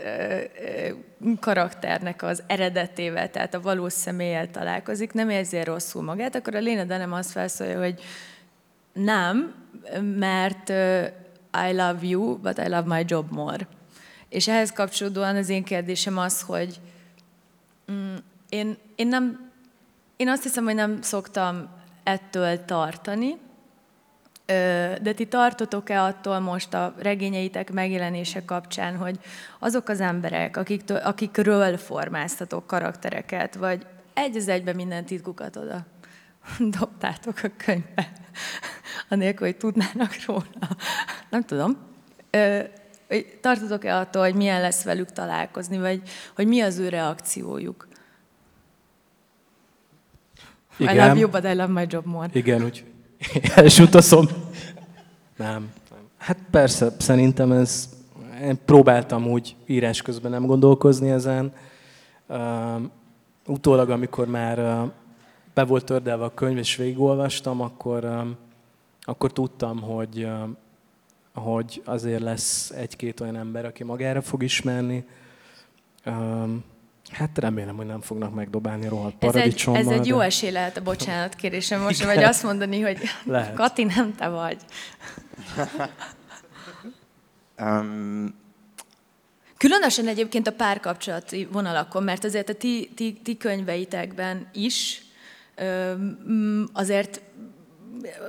[1.39, 6.83] karakternek az eredetével, tehát a valós személlyel találkozik, nem érzi rosszul magát, akkor a Léna
[6.83, 8.01] Danem azt felszólja, hogy
[8.93, 9.53] nem,
[10.17, 10.73] mert
[11.69, 13.67] I love you, but I love my job more.
[14.29, 16.79] És ehhez kapcsolódóan az én kérdésem az, hogy
[17.91, 18.15] mm,
[18.49, 19.51] én, én nem
[20.21, 21.69] én azt hiszem, hogy nem szoktam
[22.03, 23.37] ettől tartani,
[25.01, 29.19] de ti tartotok-e attól most a regényeitek megjelenése kapcsán, hogy
[29.59, 35.85] azok az emberek, akiktől, akikről formáztatok karaktereket, vagy egy az egyben minden titkukat oda
[36.79, 38.11] dobtátok a könyvbe,
[39.09, 40.43] anélkül, hogy tudnának róla.
[41.31, 41.77] Nem tudom.
[43.41, 46.01] Tartotok-e attól, hogy milyen lesz velük találkozni, vagy
[46.35, 47.87] hogy mi az ő reakciójuk?
[50.77, 50.95] Igen.
[50.95, 52.29] I love you, but I love my job more.
[52.33, 52.83] Igen, úgy
[53.55, 54.27] elsutaszom.
[55.37, 56.09] Nem, nem.
[56.17, 57.89] Hát persze, szerintem ez,
[58.41, 61.53] én próbáltam úgy írás közben nem gondolkozni ezen.
[62.27, 62.81] Uh,
[63.47, 64.91] utólag, amikor már uh,
[65.53, 68.27] be volt tördelve a könyv, és végigolvastam, akkor, uh,
[69.01, 70.49] akkor tudtam, hogy, uh,
[71.33, 75.05] hogy azért lesz egy-két olyan ember, aki magára fog ismerni.
[77.11, 79.81] Hát remélem, hogy nem fognak megdobálni rohadt paradicsommal.
[79.81, 80.23] Ez egy, ez egy jó de...
[80.23, 83.53] esély lehet a bocsánat kérésem most, vagy azt mondani, hogy lehet.
[83.53, 84.57] Kati, nem te vagy.
[87.65, 88.39] um...
[89.57, 95.01] Különösen egyébként a párkapcsolati vonalakon, mert azért a ti, ti, ti könyveitekben is
[96.73, 97.21] azért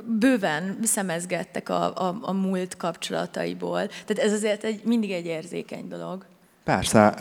[0.05, 3.87] bőven szemezgettek a, a, a múlt kapcsolataiból.
[3.87, 6.27] Tehát ez azért egy, mindig egy érzékeny dolog.
[6.65, 7.15] Persze.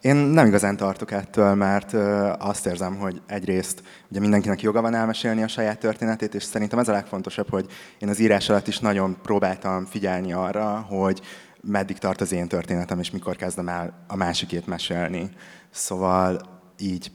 [0.00, 1.92] Én nem igazán tartok ettől, mert
[2.38, 6.88] azt érzem, hogy egyrészt ugye mindenkinek joga van elmesélni a saját történetét, és szerintem ez
[6.88, 7.66] a legfontosabb, hogy
[7.98, 11.20] én az írás alatt is nagyon próbáltam figyelni arra, hogy
[11.60, 15.30] meddig tart az én történetem, és mikor kezdem el a másikét mesélni.
[15.70, 16.40] Szóval
[16.78, 17.10] így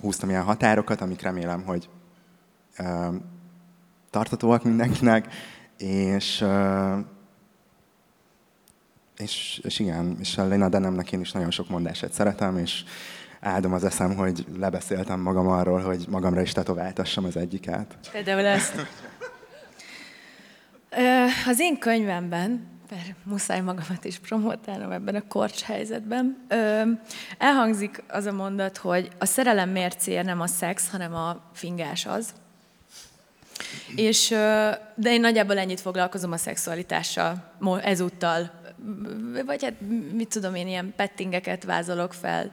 [0.00, 1.88] húztam ilyen határokat, amik remélem, hogy
[4.14, 5.34] tartatóak mindenkinek,
[5.78, 6.44] és
[9.16, 12.84] és, és igen, és a Lena Denemnek én is nagyon sok mondását szeretem, és
[13.40, 17.96] áldom az eszem, hogy lebeszéltem magam arról, hogy magamra is tetováltassam az egyiket.
[18.12, 18.86] Például ezt.
[21.46, 26.46] Az én könyvemben, mert muszáj magamat is promotálnom ebben a korcs helyzetben,
[27.38, 32.34] elhangzik az a mondat, hogy a szerelem mércéje nem a szex, hanem a fingás az.
[33.96, 34.28] És,
[34.94, 38.62] de én nagyjából ennyit foglalkozom a szexualitással ezúttal
[39.46, 39.80] vagy hát
[40.12, 42.52] mit tudom én, ilyen pettingeket vázolok fel,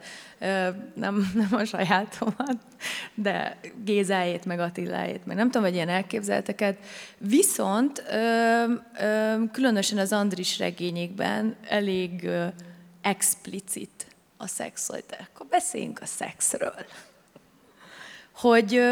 [0.94, 2.56] nem, nem a sajátomat,
[3.14, 6.78] de Gézáét, meg Attiláét, meg nem tudom, hogy ilyen elképzelteket.
[7.18, 8.04] Viszont
[9.52, 12.28] különösen az Andris regényékben elég
[13.02, 15.20] explicit a szexualitás.
[15.32, 16.86] Akkor beszéljünk a szexről.
[18.34, 18.82] Hogy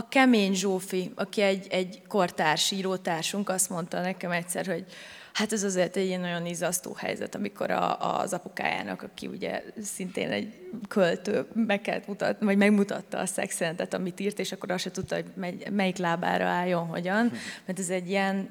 [0.00, 4.84] a kemény Zsófi, aki egy, egy kortárs írótársunk, azt mondta nekem egyszer, hogy
[5.32, 10.30] Hát ez azért egy ilyen nagyon izasztó helyzet, amikor a, az apukájának, aki ugye szintén
[10.30, 10.52] egy
[10.88, 15.14] költő, meg kellett mutatni, vagy megmutatta a szexjelentet, amit írt, és akkor azt se tudta,
[15.14, 15.24] hogy
[15.70, 17.32] melyik lábára álljon, hogyan.
[17.66, 18.48] Mert ez egy ilyen,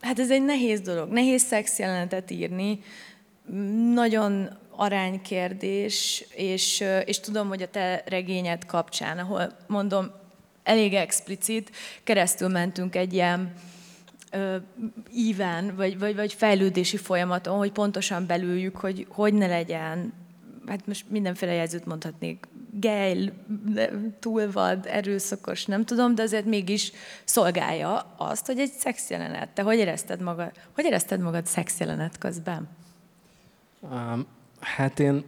[0.00, 1.10] hát ez egy nehéz dolog.
[1.10, 2.80] Nehéz szexjelenetet írni,
[3.94, 10.10] nagyon aránykérdés, és, és tudom, hogy a te regényed kapcsán, ahol mondom,
[10.62, 11.70] elég explicit,
[12.04, 13.52] keresztül mentünk egy ilyen
[15.14, 20.12] íven, vagy, vagy, vagy fejlődési folyamaton, hogy pontosan belüljük, hogy hogy ne legyen,
[20.66, 23.32] hát most mindenféle jelzőt mondhatnék, gejl,
[24.20, 26.92] túlvad, erőszakos, nem tudom, de azért mégis
[27.24, 29.48] szolgálja azt, hogy egy szexjelenet.
[29.48, 32.68] Te hogy érezted magad, hogy érezted magad szexjelenet közben?
[34.60, 35.24] Hát én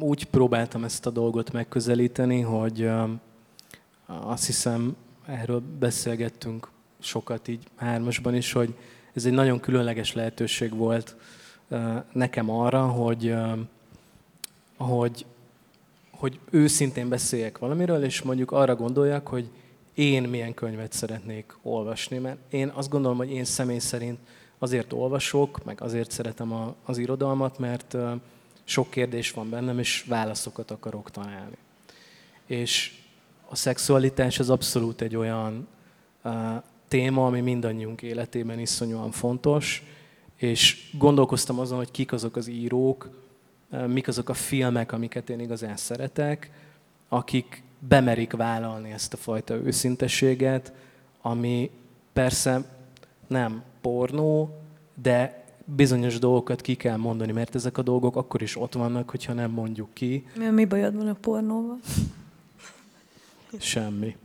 [0.00, 2.90] úgy próbáltam ezt a dolgot megközelíteni, hogy
[4.06, 8.74] azt hiszem, erről beszélgettünk sokat így hármasban is, hogy
[9.12, 11.16] ez egy nagyon különleges lehetőség volt
[12.12, 13.34] nekem arra, hogy,
[14.76, 15.26] hogy,
[16.10, 19.50] hogy őszintén beszéljek valamiről, és mondjuk arra gondoljak, hogy
[19.94, 24.18] én milyen könyvet szeretnék olvasni, mert én azt gondolom, hogy én személy szerint
[24.58, 27.96] azért olvasok, meg azért szeretem a, az irodalmat, mert
[28.64, 31.56] sok kérdés van bennem, és válaszokat akarok találni.
[32.46, 32.96] És
[33.48, 35.68] a szexualitás az abszolút egy olyan
[36.88, 39.82] téma, ami mindannyiunk életében iszonyúan fontos,
[40.36, 43.10] és gondolkoztam azon, hogy kik azok az írók,
[43.86, 46.50] mik azok a filmek, amiket én igazán szeretek,
[47.08, 50.72] akik bemerik vállalni ezt a fajta őszintességet,
[51.20, 51.70] ami
[52.12, 52.64] persze
[53.26, 54.60] nem pornó,
[55.02, 59.32] de bizonyos dolgokat ki kell mondani, mert ezek a dolgok akkor is ott vannak, hogyha
[59.32, 60.26] nem mondjuk ki.
[60.36, 61.78] Mi, mi bajod van a pornóval?
[63.58, 64.16] Semmi.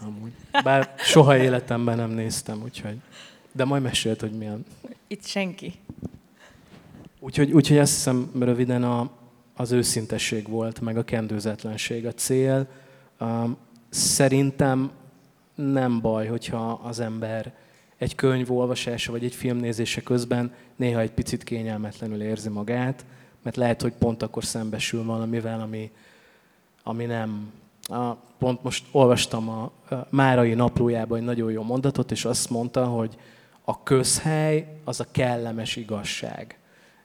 [0.00, 0.32] Amúgy.
[0.64, 2.96] Bár soha életemben nem néztem, úgyhogy...
[3.52, 4.64] De majd mesélt, hogy milyen.
[5.06, 5.74] Itt senki.
[7.20, 9.10] Úgyhogy, úgyhogy azt hiszem röviden a,
[9.56, 12.66] az őszintesség volt, meg a kendőzetlenség a cél.
[13.88, 14.90] Szerintem
[15.54, 17.54] nem baj, hogyha az ember
[17.98, 23.04] egy könyv olvasása vagy egy filmnézése közben néha egy picit kényelmetlenül érzi magát,
[23.42, 25.90] mert lehet, hogy pont akkor szembesül valamivel, ami,
[26.82, 27.52] ami nem.
[27.82, 32.86] A, pont most olvastam a, a Márai naplójában egy nagyon jó mondatot, és azt mondta,
[32.86, 33.16] hogy
[33.64, 36.58] a közhely az a kellemes igazság.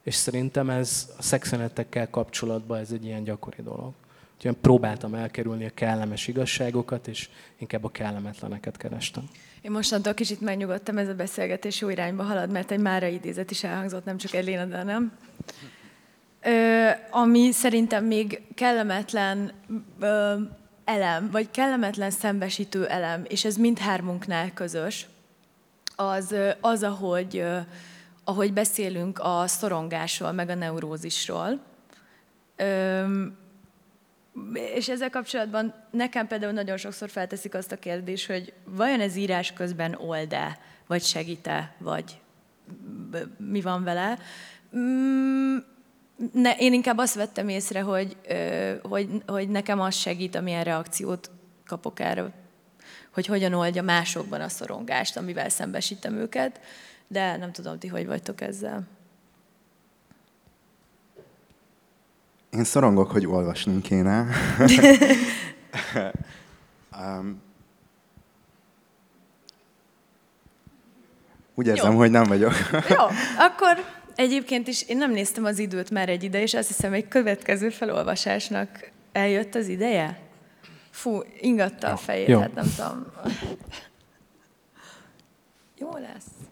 [0.03, 3.93] És szerintem ez a szexenetekkel kapcsolatban ez egy ilyen gyakori dolog.
[4.36, 9.29] Úgyhogy próbáltam elkerülni a kellemes igazságokat, és inkább a kellemetleneket kerestem.
[9.63, 13.63] Én mostantól kicsit megnyugodtam, ez a beszélgetés jó irányba halad, mert egy Mára idézet is
[13.63, 15.12] elhangzott, nem csak egy Léna, de nem.
[16.41, 19.52] Ö, ami szerintem még kellemetlen
[19.99, 20.36] ö,
[20.86, 25.08] elem, vagy kellemetlen szembesítő elem, és ez mindhármunknál közös,
[25.95, 27.45] az, az ahogy,
[28.23, 31.60] ahogy beszélünk a szorongásról, meg a neurózisról.
[32.56, 33.04] Ö,
[34.76, 39.54] és ezzel kapcsolatban nekem például nagyon sokszor felteszik azt a kérdést, hogy vajon ez írás
[39.54, 42.22] közben old-e, vagy segít-e, vagy
[43.38, 44.17] mi van vele.
[44.78, 45.58] Mm,
[46.34, 48.17] ne, én inkább azt vettem észre, hogy,
[48.82, 51.32] hogy, hogy nekem az segít, amilyen reakciót
[51.65, 52.32] kapok erre,
[53.13, 56.60] hogy hogyan oldja másokban a szorongást, amivel szembesítem őket,
[57.08, 58.88] de nem tudom, ti hogy vagytok ezzel.
[62.56, 64.28] Én szorongok, hogy olvasnunk kéne.
[67.00, 67.42] um,
[71.56, 71.98] úgy érzem, Jó.
[71.98, 72.54] hogy nem vagyok.
[72.72, 73.04] Jó,
[73.48, 73.84] akkor
[74.16, 77.70] egyébként is én nem néztem az időt már egy ide, és azt hiszem, egy következő
[77.70, 80.20] felolvasásnak eljött az ideje.
[80.89, 82.39] Fú, ingatta a fejét, Jó.
[82.39, 83.06] hát nem tudom.
[85.78, 86.42] Jó lesz.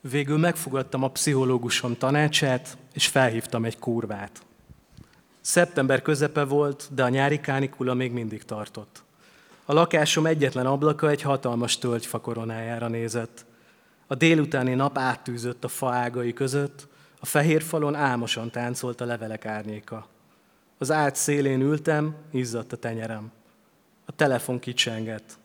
[0.00, 4.42] Végül megfogadtam a pszichológusom tanácsát, és felhívtam egy kurvát.
[5.40, 9.02] Szeptember közepe volt, de a nyári kánikula még mindig tartott.
[9.64, 13.44] A lakásom egyetlen ablaka egy hatalmas tölgyfa koronájára nézett.
[14.06, 16.88] A délutáni nap áttűzött a fa ágai között,
[17.20, 20.06] a fehér falon álmosan táncolt a levelek árnyéka.
[20.78, 23.32] Az ágy szélén ültem, izzadt a tenyerem.
[24.04, 25.38] A telefon kicsengett.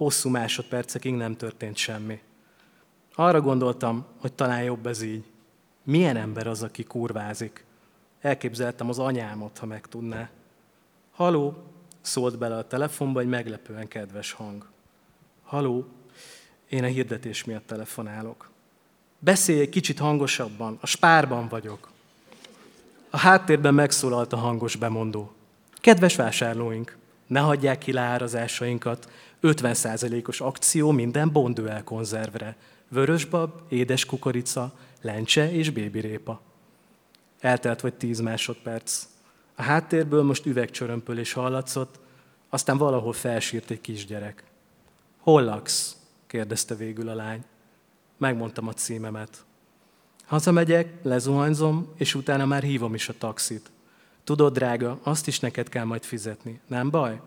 [0.00, 2.20] Hosszú másodpercekig nem történt semmi.
[3.14, 5.24] Arra gondoltam, hogy talán jobb ez így.
[5.82, 7.64] Milyen ember az, aki kurvázik?
[8.20, 10.30] Elképzeltem az anyámot, ha megtudná.
[11.10, 11.62] Haló,
[12.00, 14.66] szólt bele a telefonba egy meglepően kedves hang.
[15.44, 15.86] Haló,
[16.68, 18.50] én a hirdetés miatt telefonálok.
[19.18, 21.90] Beszélj egy kicsit hangosabban, a spárban vagyok.
[23.10, 25.32] A háttérben megszólalt a hangos bemondó.
[25.74, 26.96] Kedves vásárlóink,
[27.30, 29.10] ne hagyják ki leárazásainkat,
[29.42, 32.56] 50%-os akció minden bondőel konzervre.
[32.88, 36.40] Vörösbab, édes kukorica, lencse és bébirépa.
[37.40, 39.06] Eltelt vagy 10 másodperc.
[39.54, 42.00] A háttérből most üvegcsörömpölés hallatszott,
[42.48, 44.44] aztán valahol felsírt egy kisgyerek.
[45.18, 45.96] Hol laksz?
[46.26, 47.44] kérdezte végül a lány.
[48.16, 49.44] Megmondtam a címemet.
[50.26, 53.70] Hazamegyek, lezuhanyzom, és utána már hívom is a taxit.
[54.30, 56.60] Tudod, drága, azt is neked kell majd fizetni.
[56.66, 57.20] Nem baj?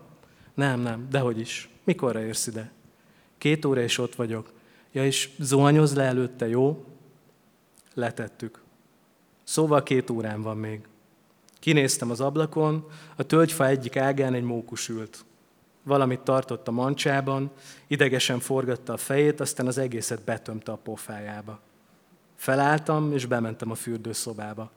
[0.54, 1.68] Nem, nem, dehogy is.
[1.84, 2.72] Mikorra érsz ide?
[3.38, 4.52] Két óra és ott vagyok.
[4.92, 6.84] Ja, és zuhanyoz le előtte, jó?
[7.94, 8.62] Letettük.
[9.42, 10.80] Szóval két órán van még.
[11.58, 12.86] Kinéztem az ablakon,
[13.16, 15.24] a tölgyfa egyik ágán egy mókus ült.
[15.82, 17.50] Valamit tartott a mancsában,
[17.86, 21.60] idegesen forgatta a fejét, aztán az egészet betömte a pofájába.
[22.34, 24.70] Felálltam, és bementem a fürdőszobába.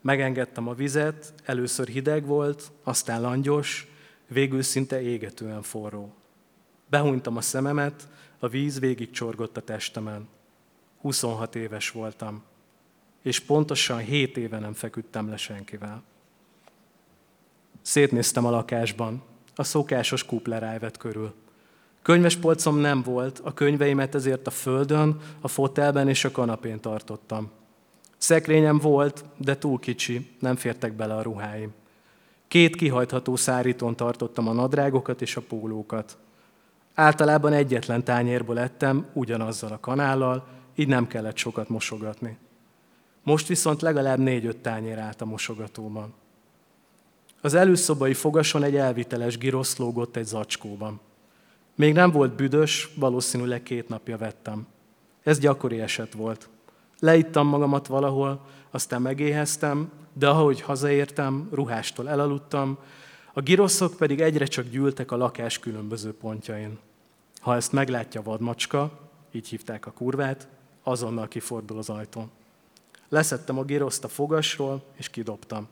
[0.00, 3.86] Megengedtem a vizet, először hideg volt, aztán langyos,
[4.26, 6.14] végül szinte égetően forró.
[6.86, 8.08] Behúnytam a szememet,
[8.38, 10.28] a víz végig csorgott a testemen.
[11.00, 12.42] 26 éves voltam,
[13.22, 16.02] és pontosan 7 éve nem feküdtem le senkivel.
[17.82, 19.22] Szétnéztem a lakásban,
[19.54, 21.34] a szokásos kupleráj vett körül.
[22.02, 27.50] Könyvespolcom nem volt, a könyveimet ezért a földön, a fotelben és a kanapén tartottam.
[28.20, 31.72] Szekrényem volt, de túl kicsi, nem fértek bele a ruháim.
[32.48, 36.18] Két kihajtható szárítón tartottam a nadrágokat és a pólókat.
[36.94, 42.36] Általában egyetlen tányérból ettem, ugyanazzal a kanállal, így nem kellett sokat mosogatni.
[43.22, 46.14] Most viszont legalább négy-öt tányér állt a mosogatóban.
[47.40, 51.00] Az előszobai fogason egy elviteles girosz lógott egy zacskóban.
[51.74, 54.66] Még nem volt büdös, valószínűleg két napja vettem.
[55.22, 56.48] Ez gyakori eset volt.
[57.00, 62.78] Leittam magamat valahol, aztán megéheztem, de ahogy hazaértem, ruhástól elaludtam,
[63.32, 66.78] a giroszok pedig egyre csak gyűltek a lakás különböző pontjain.
[67.40, 68.90] Ha ezt meglátja vadmacska,
[69.32, 70.48] így hívták a kurvát,
[70.82, 72.30] azonnal kifordul az ajtón.
[73.08, 75.68] Leszettem a giroszt a fogasról, és kidobtam.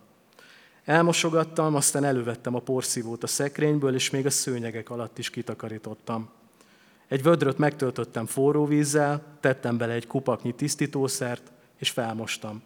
[0.85, 6.29] Elmosogattam, aztán elővettem a porszívót a szekrényből, és még a szőnyegek alatt is kitakarítottam.
[7.09, 11.42] Egy vödröt megtöltöttem forró vízzel, tettem bele egy kupaknyi tisztítószert,
[11.76, 12.62] és felmostam.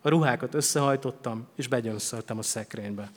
[0.00, 3.10] A ruhákat összehajtottam, és begyönszöltem a szekrénybe.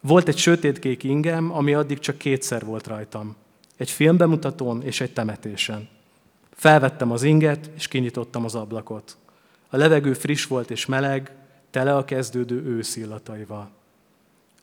[0.00, 3.36] Volt egy sötétkék ingem, ami addig csak kétszer volt rajtam.
[3.76, 5.88] Egy filmbemutatón és egy temetésen.
[6.50, 9.16] Felvettem az inget, és kinyitottam az ablakot.
[9.68, 11.32] A levegő friss volt és meleg,
[11.70, 13.70] tele a kezdődő őszillataival.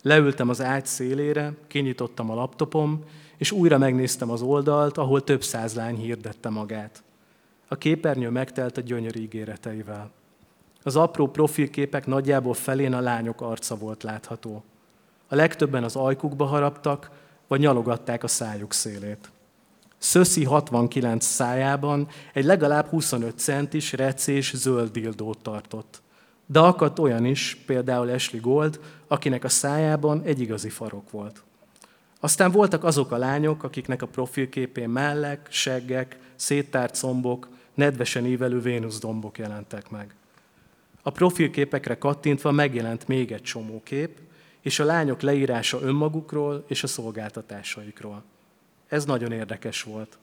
[0.02, 3.04] Leültem az ágy szélére, kinyitottam a laptopom,
[3.36, 7.02] és újra megnéztem az oldalt, ahol több száz lány hirdette magát.
[7.68, 10.10] A képernyő megtelt a gyönyörű ígéreteivel.
[10.82, 14.64] Az apró profilképek nagyjából felén a lányok arca volt látható.
[15.28, 17.10] A legtöbben az ajkukba haraptak,
[17.46, 19.30] vagy nyalogatták a szájuk szélét.
[19.98, 26.02] Szöszi 69 szájában egy legalább 25 centis recés zöld dildót tartott.
[26.46, 31.42] De akadt olyan is, például Ashley Gold, akinek a szájában egy igazi farok volt.
[32.26, 39.38] Aztán voltak azok a lányok, akiknek a profilképén mellek, seggek, széttárt combok, nedvesen ívelő Vénusz-dombok
[39.38, 40.14] jelentek meg.
[41.02, 44.18] A profilképekre kattintva megjelent még egy csomó kép,
[44.60, 48.22] és a lányok leírása önmagukról és a szolgáltatásaikról.
[48.88, 50.18] Ez nagyon érdekes volt.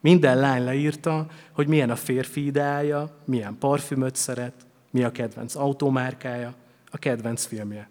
[0.00, 4.54] Minden lány leírta, hogy milyen a férfi ideája, milyen parfümöt szeret,
[4.90, 6.54] mi a kedvenc automárkája,
[6.90, 7.88] a kedvenc filmje.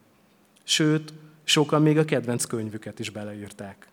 [0.64, 1.14] Sőt,
[1.50, 3.88] sokan még a kedvenc könyvüket is beleírták.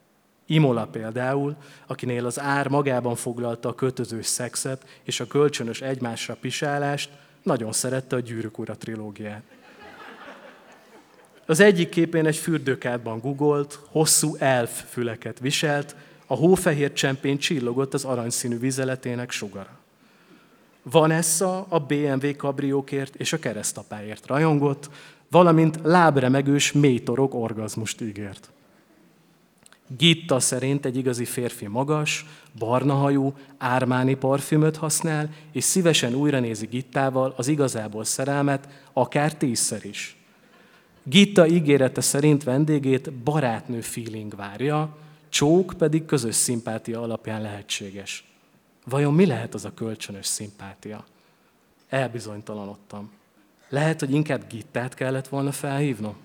[0.46, 7.10] Imola például, akinél az ár magában foglalta a kötözős szexet és a kölcsönös egymásra pisálást,
[7.42, 9.42] nagyon szerette a Gyűrűk Ura trilógiát.
[11.46, 15.96] Az egyik képén egy fürdőkádban gugolt, hosszú elf füleket viselt,
[16.26, 19.78] a hófehér csempén csillogott az aranyszínű vizeletének sugara.
[20.82, 24.90] Vanessa a BMW kabriókért és a keresztapáért rajongott,
[25.30, 28.50] valamint lábremegős mélytorok orgazmust ígért.
[29.96, 32.26] Gitta szerint egy igazi férfi magas,
[32.58, 39.84] barna hajú, ármáni parfümöt használ, és szívesen újra nézi Gittával az igazából szerelmet, akár tízszer
[39.84, 40.16] is.
[41.02, 44.96] Gitta ígérete szerint vendégét barátnő feeling várja,
[45.28, 48.24] csók pedig közös szimpátia alapján lehetséges.
[48.84, 51.04] Vajon mi lehet az a kölcsönös szimpátia?
[51.88, 53.10] Elbizonytalanodtam.
[53.68, 56.16] Lehet, hogy inkább Gittát kellett volna felhívnom?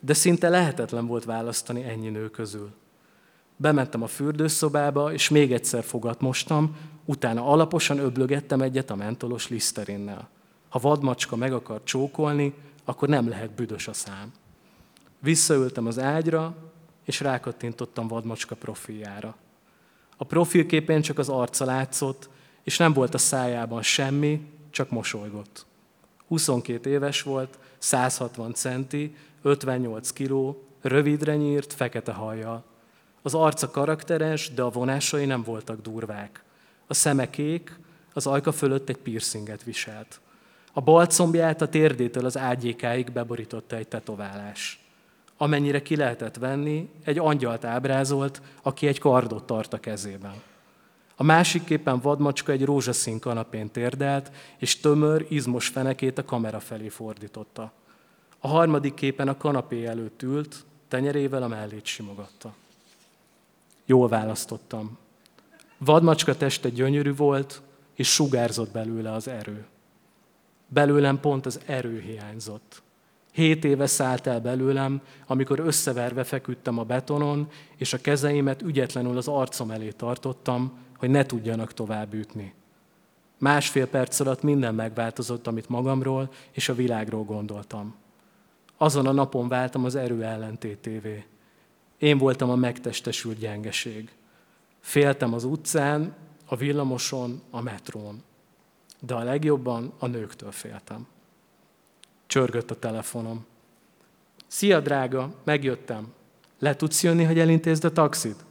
[0.00, 2.70] De szinte lehetetlen volt választani ennyi nő közül.
[3.56, 10.28] Bementem a fürdőszobába, és még egyszer fogat mostam, utána alaposan öblögettem egyet a mentolos liszterinnel.
[10.68, 14.32] Ha vadmacska meg akar csókolni, akkor nem lehet büdös a szám.
[15.18, 16.56] Visszaültem az ágyra,
[17.04, 19.36] és rákattintottam vadmacska profiljára.
[20.16, 22.28] A profilképén csak az arca látszott,
[22.62, 25.66] és nem volt a szájában semmi, csak mosolygott.
[26.28, 32.64] 22 éves volt, 160 centi, 58 kiló, rövidre nyírt, fekete hajjal.
[33.22, 36.42] Az arca karakteres, de a vonásai nem voltak durvák.
[36.86, 37.78] A szeme kék,
[38.12, 40.20] az ajka fölött egy piercinget viselt.
[40.72, 44.84] A bal combját a térdétől az ágyékáig beborította egy tetoválás.
[45.36, 50.34] Amennyire ki lehetett venni, egy angyalt ábrázolt, aki egy kardot tart a kezében.
[51.16, 56.88] A másik képen vadmacska egy rózsaszín kanapén térdelt, és tömör, izmos fenekét a kamera felé
[56.88, 57.72] fordította.
[58.38, 62.54] A harmadik képen a kanapé előtt ült, tenyerével a mellét simogatta.
[63.86, 64.98] Jól választottam.
[65.78, 67.62] Vadmacska teste gyönyörű volt,
[67.94, 69.66] és sugárzott belőle az erő.
[70.68, 72.82] Belőlem pont az erő hiányzott.
[73.32, 79.28] Hét éve szállt el belőlem, amikor összeverve feküdtem a betonon, és a kezeimet ügyetlenül az
[79.28, 80.72] arcom elé tartottam,
[81.04, 82.54] hogy ne tudjanak tovább ütni.
[83.38, 87.94] Másfél perc alatt minden megváltozott, amit magamról és a világról gondoltam.
[88.76, 91.24] Azon a napon váltam az erő ellentétévé.
[91.98, 94.12] Én voltam a megtestesült gyengeség.
[94.80, 96.14] Féltem az utcán,
[96.46, 98.22] a villamoson, a metrón.
[99.00, 101.06] De a legjobban a nőktől féltem.
[102.26, 103.46] Csörgött a telefonom.
[104.46, 106.12] Szia, drága, megjöttem.
[106.58, 108.44] Le tudsz jönni, hogy elintézd a taxit?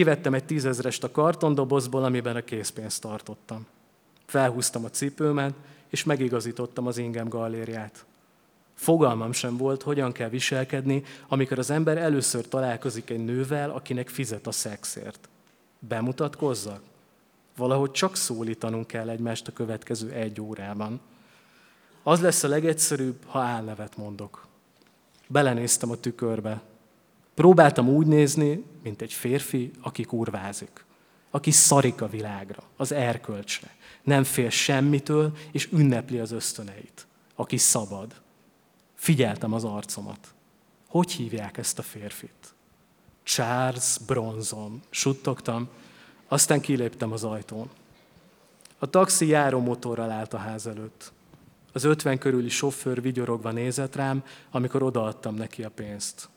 [0.00, 3.66] Kivettem egy tízezrest a kartondobozból, amiben a készpénzt tartottam.
[4.26, 5.54] Felhúztam a cipőmet,
[5.88, 8.04] és megigazítottam az ingem galériát.
[8.74, 14.46] Fogalmam sem volt, hogyan kell viselkedni, amikor az ember először találkozik egy nővel, akinek fizet
[14.46, 15.28] a szexért.
[15.78, 16.82] Bemutatkozzak?
[17.56, 21.00] Valahogy csak szólítanunk kell egymást a következő egy órában.
[22.02, 24.46] Az lesz a legegyszerűbb, ha álnevet mondok.
[25.26, 26.60] Belenéztem a tükörbe.
[27.34, 30.84] Próbáltam úgy nézni, mint egy férfi, aki kurvázik.
[31.30, 33.74] Aki szarik a világra, az erkölcsre.
[34.02, 37.06] Nem fél semmitől, és ünnepli az ösztöneit.
[37.34, 38.20] Aki szabad.
[38.94, 40.34] Figyeltem az arcomat.
[40.88, 42.54] Hogy hívják ezt a férfit?
[43.22, 44.82] Charles Bronson.
[44.90, 45.68] Suttogtam,
[46.28, 47.70] aztán kiléptem az ajtón.
[48.78, 51.12] A taxi járó motorral állt a ház előtt.
[51.72, 56.28] Az ötven körüli sofőr vigyorogva nézett rám, amikor odaadtam neki a pénzt.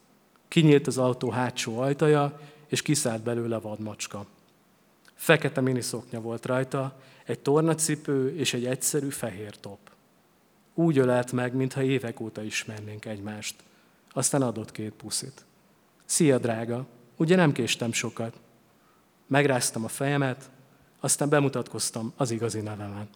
[0.53, 4.25] Kinyílt az autó hátsó ajtaja, és kiszállt belőle vadmacska.
[5.13, 9.79] Fekete miniszoknya volt rajta, egy tornacipő és egy egyszerű fehér top.
[10.73, 13.55] Úgy ölelt meg, mintha évek óta ismernénk egymást.
[14.11, 15.45] Aztán adott két puszit.
[16.05, 16.85] Szia, drága!
[17.17, 18.39] Ugye nem késtem sokat?
[19.27, 20.49] Megráztam a fejemet,
[20.99, 23.09] aztán bemutatkoztam az igazi nevemen.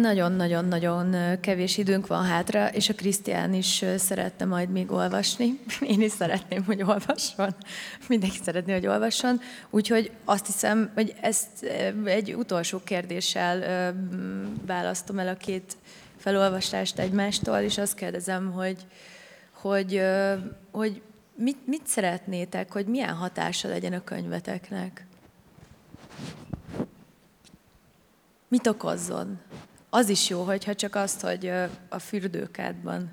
[0.00, 5.60] Nagyon-nagyon-nagyon kevés időnk van hátra, és a Krisztián is szeretne majd még olvasni.
[5.80, 7.54] Én is szeretném, hogy olvasson.
[8.08, 9.40] Mindenki szeretné, hogy olvasson.
[9.70, 11.72] Úgyhogy azt hiszem, hogy ezt
[12.04, 13.94] egy utolsó kérdéssel
[14.66, 15.76] választom el a két
[16.16, 18.86] felolvasást egymástól, és azt kérdezem, hogy,
[19.52, 20.02] hogy,
[20.70, 21.02] hogy
[21.34, 25.05] mit, mit szeretnétek, hogy milyen hatása legyen a könyveteknek?
[28.48, 29.38] Mit okozzon.
[29.90, 31.52] Az is jó, hogyha csak azt, hogy
[31.88, 33.10] a fürdőkádban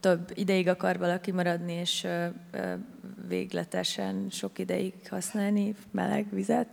[0.00, 2.06] több ideig akar valaki maradni, és
[3.28, 6.68] végletesen sok ideig használni meleg vizet.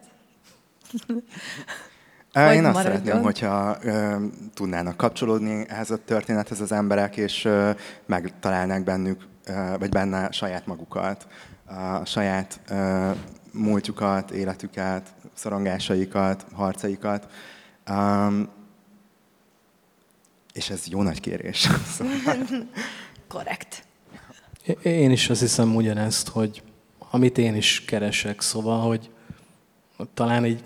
[2.36, 2.84] Én azt maradjon.
[2.84, 4.16] szeretném, hogyha ö,
[4.54, 7.72] tudnának kapcsolódni ehhez a történethez az emberek, és ö,
[8.06, 11.28] megtalálnák bennük, ö, vagy benne saját magukat,
[11.66, 13.12] a saját ö,
[13.54, 17.28] múltjukat, életüket, szorongásaikat, harcaikat.
[17.90, 18.50] Um,
[20.54, 21.68] és ez jó nagy kérés.
[23.28, 23.84] Korrekt.
[24.84, 26.64] Én is azt hiszem ugyanezt, hogy
[27.10, 29.10] amit én is keresek, szóval, hogy
[30.14, 30.64] talán egy,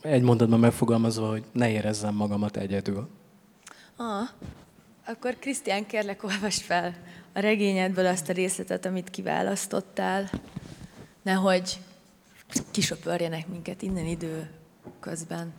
[0.00, 3.08] egy mondatban megfogalmazva, hogy ne érezzem magamat egyedül.
[3.96, 4.28] Ah,
[5.06, 6.94] akkor Krisztián, kérlek, olvasd fel
[7.32, 10.30] a regényedből azt a részletet, amit kiválasztottál,
[11.22, 11.80] nehogy
[12.70, 14.50] kisöpörjenek minket innen idő
[15.00, 15.52] közben.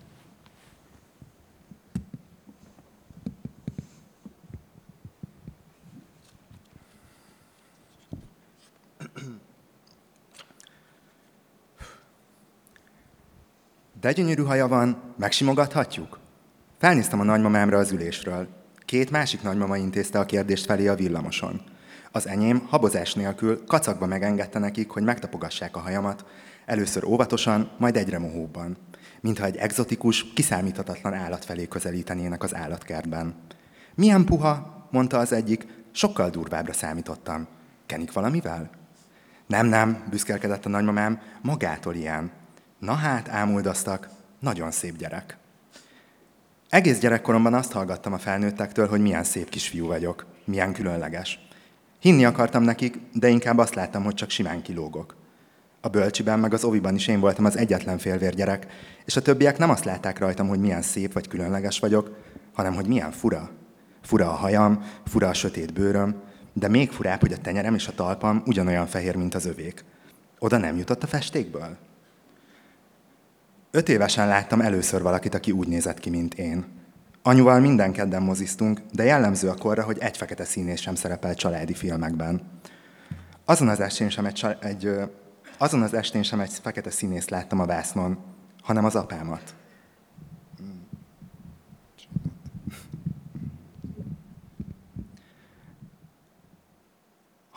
[14.02, 16.20] De gyönyörű haja van, megsimogathatjuk?
[16.78, 18.47] Felnéztem a nagymamámra az ülésről.
[18.86, 21.62] Két másik nagymama intézte a kérdést felé a villamoson.
[22.12, 26.26] Az enyém habozás nélkül kacakba megengedte nekik, hogy megtapogassák a hajamat,
[26.66, 28.78] először óvatosan, majd egyre mohóbban,
[29.20, 33.36] mintha egy egzotikus, kiszámíthatatlan állat felé közelítenének az állatkertben.
[33.95, 37.47] Milyen puha, mondta az egyik, sokkal durvábbra számítottam.
[37.86, 38.70] Kenik valamivel?
[39.47, 42.39] Nem, nem, büszkelkedett a nagymamám, magától ilyen.
[42.82, 44.10] Na hát, ámuldaztak,
[44.40, 45.38] nagyon szép gyerek.
[46.70, 51.40] Egész gyerekkoromban azt hallgattam a felnőttektől, hogy milyen szép kisfiú vagyok, milyen különleges.
[52.00, 55.16] Hinni akartam nekik, de inkább azt láttam, hogy csak simán kilógok.
[55.82, 58.68] A bölcsiben meg az oviban is én voltam az egyetlen félvér gyerek,
[59.06, 62.18] és a többiek nem azt látták rajtam, hogy milyen szép vagy különleges vagyok,
[62.54, 63.50] hanem hogy milyen fura.
[64.02, 66.22] Fura a hajam, fura a sötét bőröm,
[66.54, 69.86] de még furább, hogy a tenyerem és a talpam ugyanolyan fehér, mint az övék.
[70.40, 71.90] Oda nem jutott a festékből?
[73.72, 76.65] Öt évesen láttam először valakit, aki úgy nézett ki, mint én.
[77.24, 81.74] Anyuval minden kedden moziztunk, de jellemző a korra, hogy egy fekete színész sem szerepel családi
[81.74, 82.41] filmekben.
[83.45, 84.89] Azon az estén sem egy, egy,
[85.57, 88.17] azon az estén sem egy fekete színész láttam a vásznon,
[88.61, 89.55] hanem az apámat.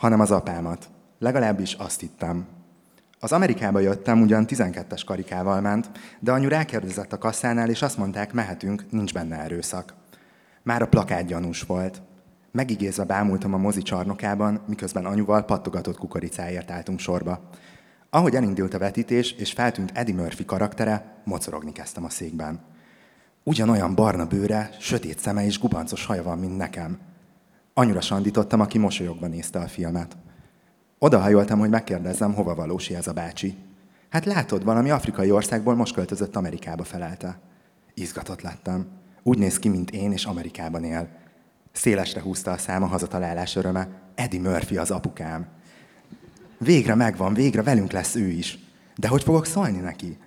[0.05, 0.89] hanem az apámat.
[1.19, 2.47] Legalábbis azt hittem.
[3.25, 8.33] Az Amerikába jöttem, ugyan 12-es karikával ment, de anyu rákérdezett a kasszánál, és azt mondták,
[8.33, 9.93] mehetünk, nincs benne erőszak.
[10.63, 12.01] Már a plakát gyanús volt.
[12.51, 17.49] Megigézve bámultam a mozi csarnokában, miközben anyuval pattogatott kukoricáért álltunk sorba.
[18.09, 22.59] Ahogy elindult a vetítés, és feltűnt Eddie Murphy karaktere, mocorogni kezdtem a székben.
[23.43, 26.99] Ugyanolyan barna bőre, sötét szeme és gubancos haja van, mint nekem.
[27.73, 30.17] Anyura sandítottam, aki mosolyogva nézte a filmet.
[31.05, 33.55] Odahajoltam, hogy megkérdezzem, hova valósi ez a bácsi.
[34.09, 37.39] Hát látod, valami afrikai országból most költözött Amerikába felelte.
[37.93, 38.87] Izgatott lettem.
[39.23, 41.07] Úgy néz ki, mint én, és Amerikában él.
[41.71, 43.87] Szélesre húzta a száma hazatalálás öröme.
[44.15, 45.47] Eddie Murphy az apukám.
[46.57, 48.59] Végre megvan, végre velünk lesz ő is.
[48.95, 50.17] De hogy fogok szólni neki?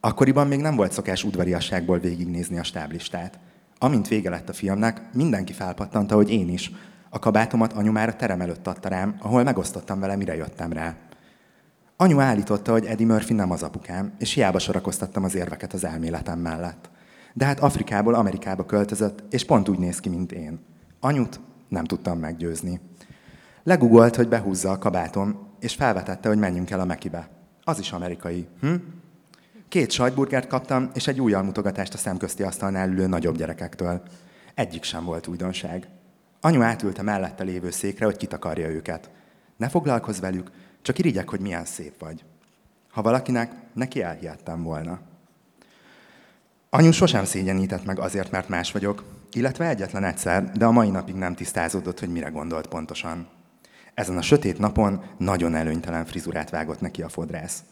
[0.00, 3.38] Akkoriban még nem volt szokás udvariasságból végignézni a stáblistát.
[3.78, 6.72] Amint vége lett a filmnek, mindenki felpattant, hogy én is.
[7.14, 10.96] A kabátomat anyu már a terem előtt adta rám, ahol megosztottam vele, mire jöttem rá.
[11.96, 16.38] Anyu állította, hogy Eddie Murphy nem az apukám, és hiába sorakoztattam az érveket az elméletem
[16.38, 16.90] mellett.
[17.32, 20.60] De hát Afrikából Amerikába költözött, és pont úgy néz ki, mint én.
[21.00, 22.80] Anyut nem tudtam meggyőzni.
[23.62, 27.28] Legugolt, hogy behúzza a kabátom, és felvetette, hogy menjünk el a Mekibe.
[27.64, 28.48] Az is amerikai.
[28.60, 28.74] Hm?
[29.68, 34.02] Két sajtburgert kaptam, és egy új mutogatást a szemközti asztalnál ülő nagyobb gyerekektől.
[34.54, 35.88] Egyik sem volt újdonság.
[36.44, 39.10] Anyu átült a mellette lévő székre, hogy kitakarja őket.
[39.56, 40.50] Ne foglalkozz velük,
[40.82, 42.24] csak irigyek, hogy milyen szép vagy.
[42.90, 44.98] Ha valakinek, neki elhihettem volna.
[46.70, 51.14] Anyu sosem szégyenített meg azért, mert más vagyok, illetve egyetlen egyszer, de a mai napig
[51.14, 53.26] nem tisztázódott, hogy mire gondolt pontosan.
[53.94, 57.62] Ezen a sötét napon nagyon előnytelen frizurát vágott neki a fodrász.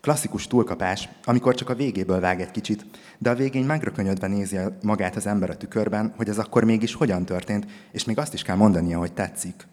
[0.00, 2.84] Klasszikus túlkapás, amikor csak a végéből vág egy kicsit,
[3.18, 7.24] de a végén megrökönyödve nézi magát az ember a tükörben, hogy ez akkor mégis hogyan
[7.24, 9.66] történt, és még azt is kell mondania, hogy tetszik.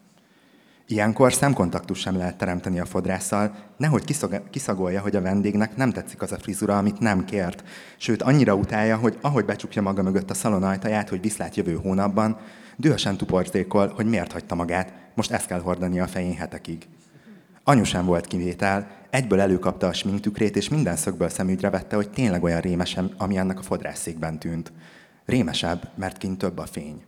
[0.87, 4.15] Ilyenkor szemkontaktus sem lehet teremteni a fodrásszal, nehogy
[4.49, 7.63] kiszagolja, hogy a vendégnek nem tetszik az a frizura, amit nem kért.
[7.97, 12.37] Sőt, annyira utálja, hogy ahogy becsukja maga mögött a szalon ajtaját, hogy viszlát jövő hónapban,
[12.77, 16.87] dühösen tuporzékol, hogy miért hagyta magát, most ezt kell hordani a fején hetekig.
[17.69, 22.43] Anyu sem volt kivétel, egyből előkapta a sminktükrét, és minden szögből szemügyre vette, hogy tényleg
[22.43, 24.71] olyan rémesen, ami annak a fodrászékben tűnt.
[25.25, 27.03] Rémesebb, mert kint több a fény.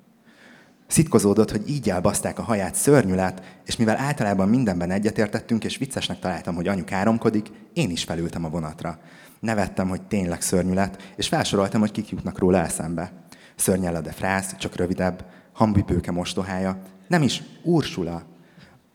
[0.87, 6.19] Szitkozódott, hogy így elbaszták a haját, szörnyű lett, és mivel általában mindenben egyetértettünk, és viccesnek
[6.19, 8.99] találtam, hogy anyu káromkodik, én is felültem a vonatra.
[9.39, 13.11] Nevettem, hogy tényleg szörnyű lett, és felsoroltam, hogy kik jutnak róla eszembe.
[13.55, 18.37] Szörnyella de frász, csak rövidebb, hambipőke mostohája, nem is Ursula.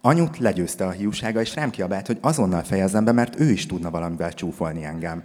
[0.06, 3.90] Anyut legyőzte a hiúsága, és rám kiabált, hogy azonnal fejezem be, mert ő is tudna
[3.90, 5.22] valamivel csúfolni engem.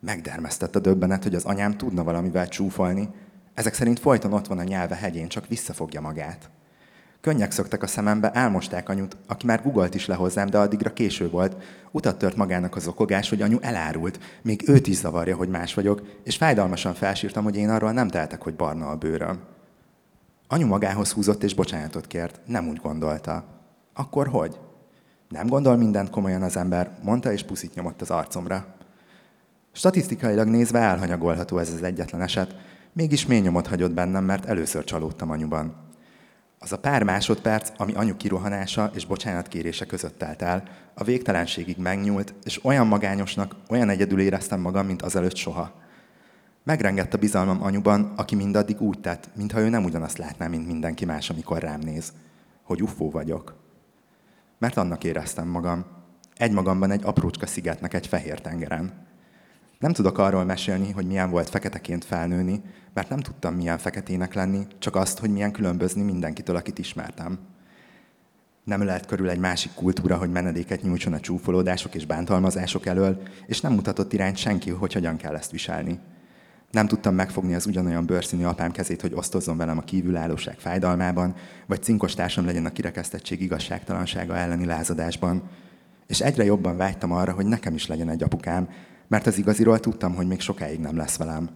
[0.00, 3.08] Megdermesztett a döbbenet, hogy az anyám tudna valamivel csúfolni,
[3.54, 6.50] ezek szerint folyton ott van a nyelve hegyén, csak visszafogja magát.
[7.20, 11.30] Könnyek szöktek a szemembe, elmosták anyut, aki már gugolt is le hozzám, de addigra késő
[11.30, 11.56] volt.
[11.90, 16.02] Utat tört magának az okogás, hogy anyu elárult, még őt is zavarja, hogy más vagyok,
[16.24, 19.40] és fájdalmasan felsírtam, hogy én arról nem teltek, hogy barna a bőröm.
[20.48, 23.55] Anyu magához húzott és bocsánatot kért, nem úgy gondolta.
[23.96, 24.58] Akkor hogy?
[25.28, 28.74] Nem gondol mindent komolyan az ember, mondta és puszit nyomott az arcomra.
[29.72, 32.54] Statisztikailag nézve elhanyagolható ez az egyetlen eset,
[32.96, 35.74] Mégis mély nyomot hagyott bennem, mert először csalódtam anyuban.
[36.58, 40.62] Az a pár másodperc, ami anyu kirohanása és bocsánatkérése között telt el,
[40.94, 45.72] a végtelenségig megnyúlt, és olyan magányosnak, olyan egyedül éreztem magam, mint azelőtt soha.
[46.64, 51.04] Megrengett a bizalmam anyuban, aki mindaddig úgy tett, mintha ő nem ugyanazt látná, mint mindenki
[51.04, 52.12] más, amikor rám néz.
[52.62, 53.54] Hogy ufó vagyok.
[54.58, 55.84] Mert annak éreztem magam.
[56.36, 59.06] Egymagamban egy aprócska szigetnek egy fehér tengeren.
[59.78, 62.62] Nem tudok arról mesélni, hogy milyen volt feketeként felnőni,
[62.94, 67.38] mert nem tudtam milyen feketének lenni, csak azt, hogy milyen különbözni mindenkitől, akit ismertem.
[68.64, 73.60] Nem lehet körül egy másik kultúra, hogy menedéket nyújtson a csúfolódások és bántalmazások elől, és
[73.60, 75.98] nem mutatott irányt senki, hogy hogyan kell ezt viselni.
[76.76, 81.34] Nem tudtam megfogni az ugyanolyan bőrszínű apám kezét, hogy osztozzon velem a kívülállóság fájdalmában,
[81.66, 85.42] vagy cinkos társam legyen a kirekesztettség igazságtalansága elleni lázadásban.
[86.06, 88.68] És egyre jobban vágytam arra, hogy nekem is legyen egy apukám,
[89.08, 91.48] mert az igaziról tudtam, hogy még sokáig nem lesz velem.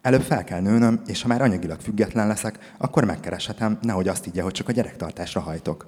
[0.00, 4.40] Előbb fel kell nőnöm, és ha már anyagilag független leszek, akkor megkereshetem, nehogy azt így,
[4.40, 5.86] hogy csak a gyerektartásra hajtok.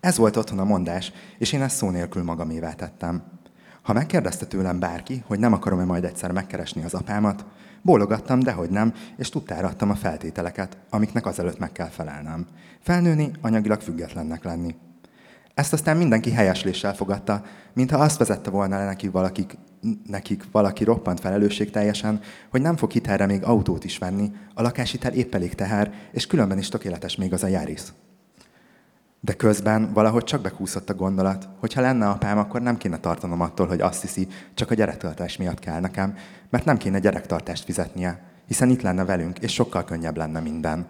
[0.00, 3.22] Ez volt otthon a mondás, és én ezt szó nélkül magamévá tettem.
[3.82, 7.44] Ha megkérdezte tőlem bárki, hogy nem akarom-e majd egyszer megkeresni az apámat,
[7.86, 12.46] bólogattam, dehogy nem, és tudtára adtam a feltételeket, amiknek azelőtt meg kell felelnem.
[12.80, 14.74] Felnőni, anyagilag függetlennek lenni.
[15.54, 19.58] Ezt aztán mindenki helyesléssel fogadta, mintha azt vezette volna le nekik, valakik,
[20.06, 22.20] nekik valaki roppant felelősség teljesen,
[22.50, 26.58] hogy nem fog hitelre még autót is venni, a lakáshitel épp elég teher, és különben
[26.58, 27.92] is tökéletes még az a járisz.
[29.26, 33.40] De közben valahogy csak bekúszott a gondolat, hogy ha lenne apám, akkor nem kéne tartanom
[33.40, 36.14] attól, hogy azt hiszi, csak a gyerektartás miatt kell nekem,
[36.50, 40.86] mert nem kéne gyerektartást fizetnie, hiszen itt lenne velünk, és sokkal könnyebb lenne minden.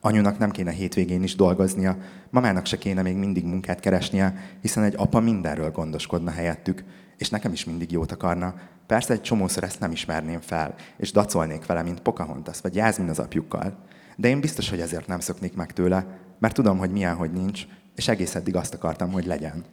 [0.00, 1.96] Anyunak nem kéne hétvégén is dolgoznia,
[2.30, 6.84] mamának se kéne még mindig munkát keresnie, hiszen egy apa mindenről gondoskodna helyettük,
[7.16, 8.54] és nekem is mindig jót akarna.
[8.86, 13.18] Persze egy csomószor ezt nem ismerném fel, és dacolnék vele, mint Pocahontas vagy Jászmin az
[13.18, 13.78] apjukkal.
[14.16, 16.06] De én biztos, hogy ezért nem szoknék meg tőle,
[16.38, 19.64] mert tudom, hogy milyen, hogy nincs, és egész eddig azt akartam, hogy legyen.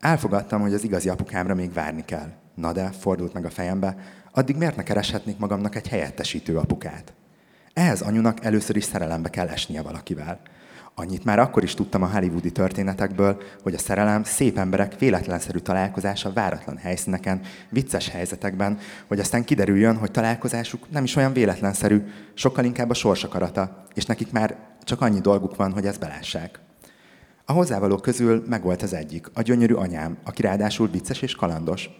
[0.00, 2.28] Elfogadtam, hogy az igazi apukámra még várni kell.
[2.54, 3.96] Na de, fordult meg a fejembe,
[4.32, 7.12] addig miért ne kereshetnék magamnak egy helyettesítő apukát?
[7.72, 10.40] Ehhez anyunak először is szerelembe kell esnie valakivel.
[10.98, 16.32] Annyit már akkor is tudtam a hollywoodi történetekből, hogy a szerelem szép emberek véletlenszerű találkozása
[16.32, 17.40] váratlan helyszíneken,
[17.70, 22.02] vicces helyzetekben, hogy aztán kiderüljön, hogy találkozásuk nem is olyan véletlenszerű,
[22.34, 26.60] sokkal inkább a sorsakarata, és nekik már csak annyi dolguk van, hogy ezt belássák.
[27.44, 31.90] A hozzávalók közül megvolt az egyik, a gyönyörű anyám, aki ráadásul vicces és kalandos.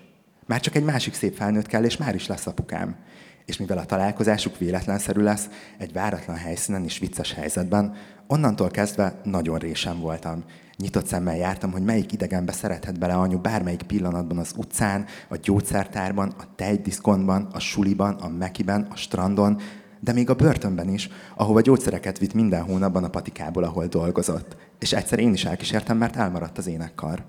[0.46, 2.96] Már csak egy másik szép felnőtt kell, és már is lesz apukám.
[3.44, 7.94] És mivel a találkozásuk véletlenszerű lesz, egy váratlan helyszínen és vicces helyzetben,
[8.26, 10.44] onnantól kezdve nagyon résem voltam.
[10.76, 16.34] Nyitott szemmel jártam, hogy melyik idegenbe szerethet bele anyu bármelyik pillanatban az utcán, a gyógyszertárban,
[16.38, 19.60] a tejdiszkontban, a suliban, a mekiben, a strandon,
[20.00, 24.56] de még a börtönben is, ahova gyógyszereket vitt minden hónapban a patikából, ahol dolgozott.
[24.78, 27.24] És egyszer én is elkísértem, mert elmaradt az énekkar.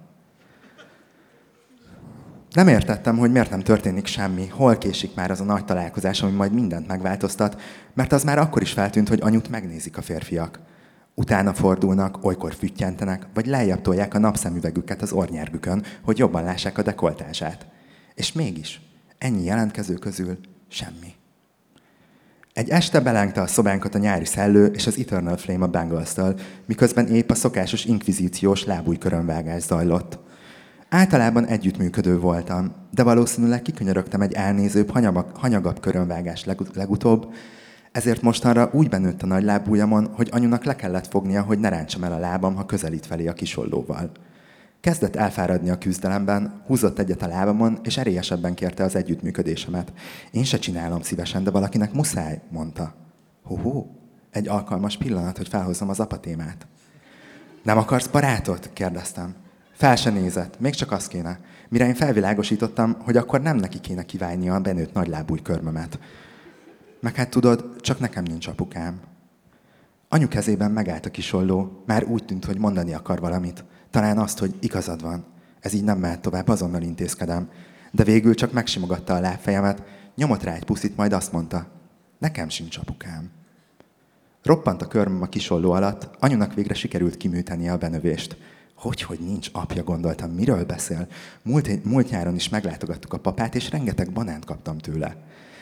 [2.52, 6.32] Nem értettem, hogy miért nem történik semmi, hol késik már az a nagy találkozás, ami
[6.32, 7.62] majd mindent megváltoztat,
[7.93, 10.60] mert az már akkor is feltűnt, hogy anyut megnézik a férfiak.
[11.20, 16.82] Utána fordulnak, olykor füttyentenek, vagy lejjebb tolják a napszemüvegüket az ornyergükön, hogy jobban lássák a
[16.82, 17.68] dekoltását.
[18.15, 18.82] És mégis,
[19.18, 20.38] ennyi jelentkező közül
[20.68, 21.13] semmi.
[22.53, 27.07] Egy este belengte a szobánkat a nyári szellő és az Eternal Flame a Bengals-től, miközben
[27.07, 30.20] épp a szokásos inkvizíciós lábúj körönvágás zajlott.
[30.89, 37.34] Általában együttműködő voltam, de valószínűleg kikönyörögtem egy elnézőbb, hanyagabb, hanyagabb körönvágás legutóbb,
[37.98, 42.04] ezért mostanra úgy benőtt a nagy lábújamon, hogy anyunak le kellett fognia, hogy ne rántsam
[42.04, 44.12] el a lábam, ha közelít felé a kisollóval.
[44.80, 49.93] Kezdett elfáradni a küzdelemben, húzott egyet a lábamon, és erélyesebben kérte az együttműködésemet.
[50.32, 52.93] Én se csinálom szívesen, de valakinek muszáj, mondta.
[53.43, 53.88] Hú,
[54.32, 56.68] egy alkalmas pillanat, hogy felhozzam az apatémát.
[57.64, 58.70] Nem akarsz barátot?
[58.74, 59.36] kérdeztem.
[59.74, 61.39] Fel se nézett, még csak az kéne.
[61.70, 66.00] Mire én felvilágosítottam, hogy akkor nem neki kéne kiválnia a benőtt nagylábúj körmömet.
[67.00, 69.00] Meg hát tudod, csak nekem nincs apukám.
[70.10, 73.64] Anyu kezében megállt a kisolló, már úgy tűnt, hogy mondani akar valamit.
[73.91, 75.26] Talán azt, hogy igazad van.
[75.60, 77.50] Ez így nem mehet tovább, azonnal intézkedem.
[77.91, 79.84] De végül csak megsimogatta a lábfejemet,
[80.16, 81.68] nyomott rá egy puszit, majd azt mondta,
[82.18, 83.32] nekem sincs apukám.
[84.43, 88.38] Roppant a körmöm a kisolló alatt, anyunak végre sikerült kiműtenie a benövést.
[88.76, 91.08] Hogy, hogy nincs apja, gondoltam, miről beszél?
[91.41, 95.16] Múlt, múlt nyáron is meglátogattuk a papát, és rengeteg banánt kaptam tőle.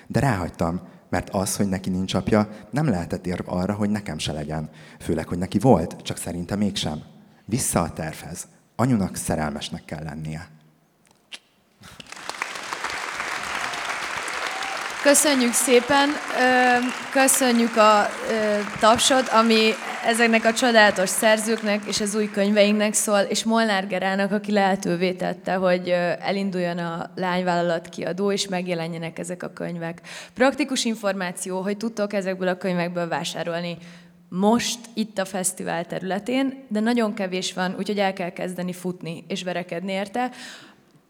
[0.07, 4.31] De ráhagytam, mert az, hogy neki nincs apja, nem lehetett érv arra, hogy nekem se
[4.31, 4.69] legyen.
[4.99, 7.01] Főleg, hogy neki volt, csak szerintem mégsem.
[7.45, 8.47] Vissza a tervhez.
[8.75, 10.47] Anyunak szerelmesnek kell lennie.
[15.05, 16.09] Köszönjük szépen,
[17.11, 18.05] köszönjük a
[18.79, 19.71] tapsot, ami
[20.05, 25.53] ezeknek a csodálatos szerzőknek és az új könyveinknek szól, és Molnár Gerának, aki lehetővé tette,
[25.53, 25.89] hogy
[26.19, 30.01] elinduljon a lányvállalat kiadó, és megjelenjenek ezek a könyvek.
[30.33, 33.77] Praktikus információ, hogy tudtok ezekből a könyvekből vásárolni
[34.29, 39.43] most itt a fesztivál területén, de nagyon kevés van, úgyhogy el kell kezdeni futni és
[39.43, 40.31] verekedni érte.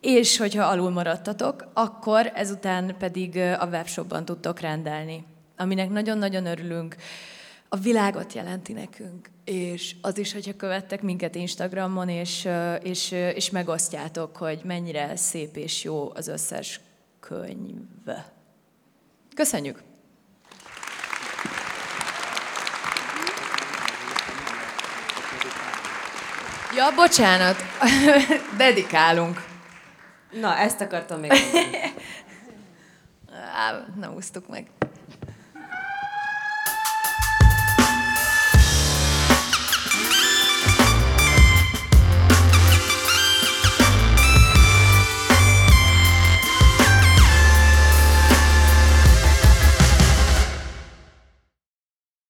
[0.06, 5.26] És hogyha alul maradtatok, akkor ezután pedig a webshopban tudtok rendelni,
[5.58, 6.95] aminek nagyon-nagyon örülünk.
[7.70, 12.47] A világot jelenti nekünk, és az is, hogyha követtek minket Instagramon, és,
[12.82, 16.80] és, és megosztjátok, hogy mennyire szép és jó az összes
[17.20, 17.76] könyv.
[19.36, 19.84] Köszönjük!
[26.76, 27.56] Ja, bocsánat,
[28.58, 29.53] dedikálunk.
[30.32, 31.32] Na, ezt akartam még
[33.96, 34.68] Na, úsztuk meg.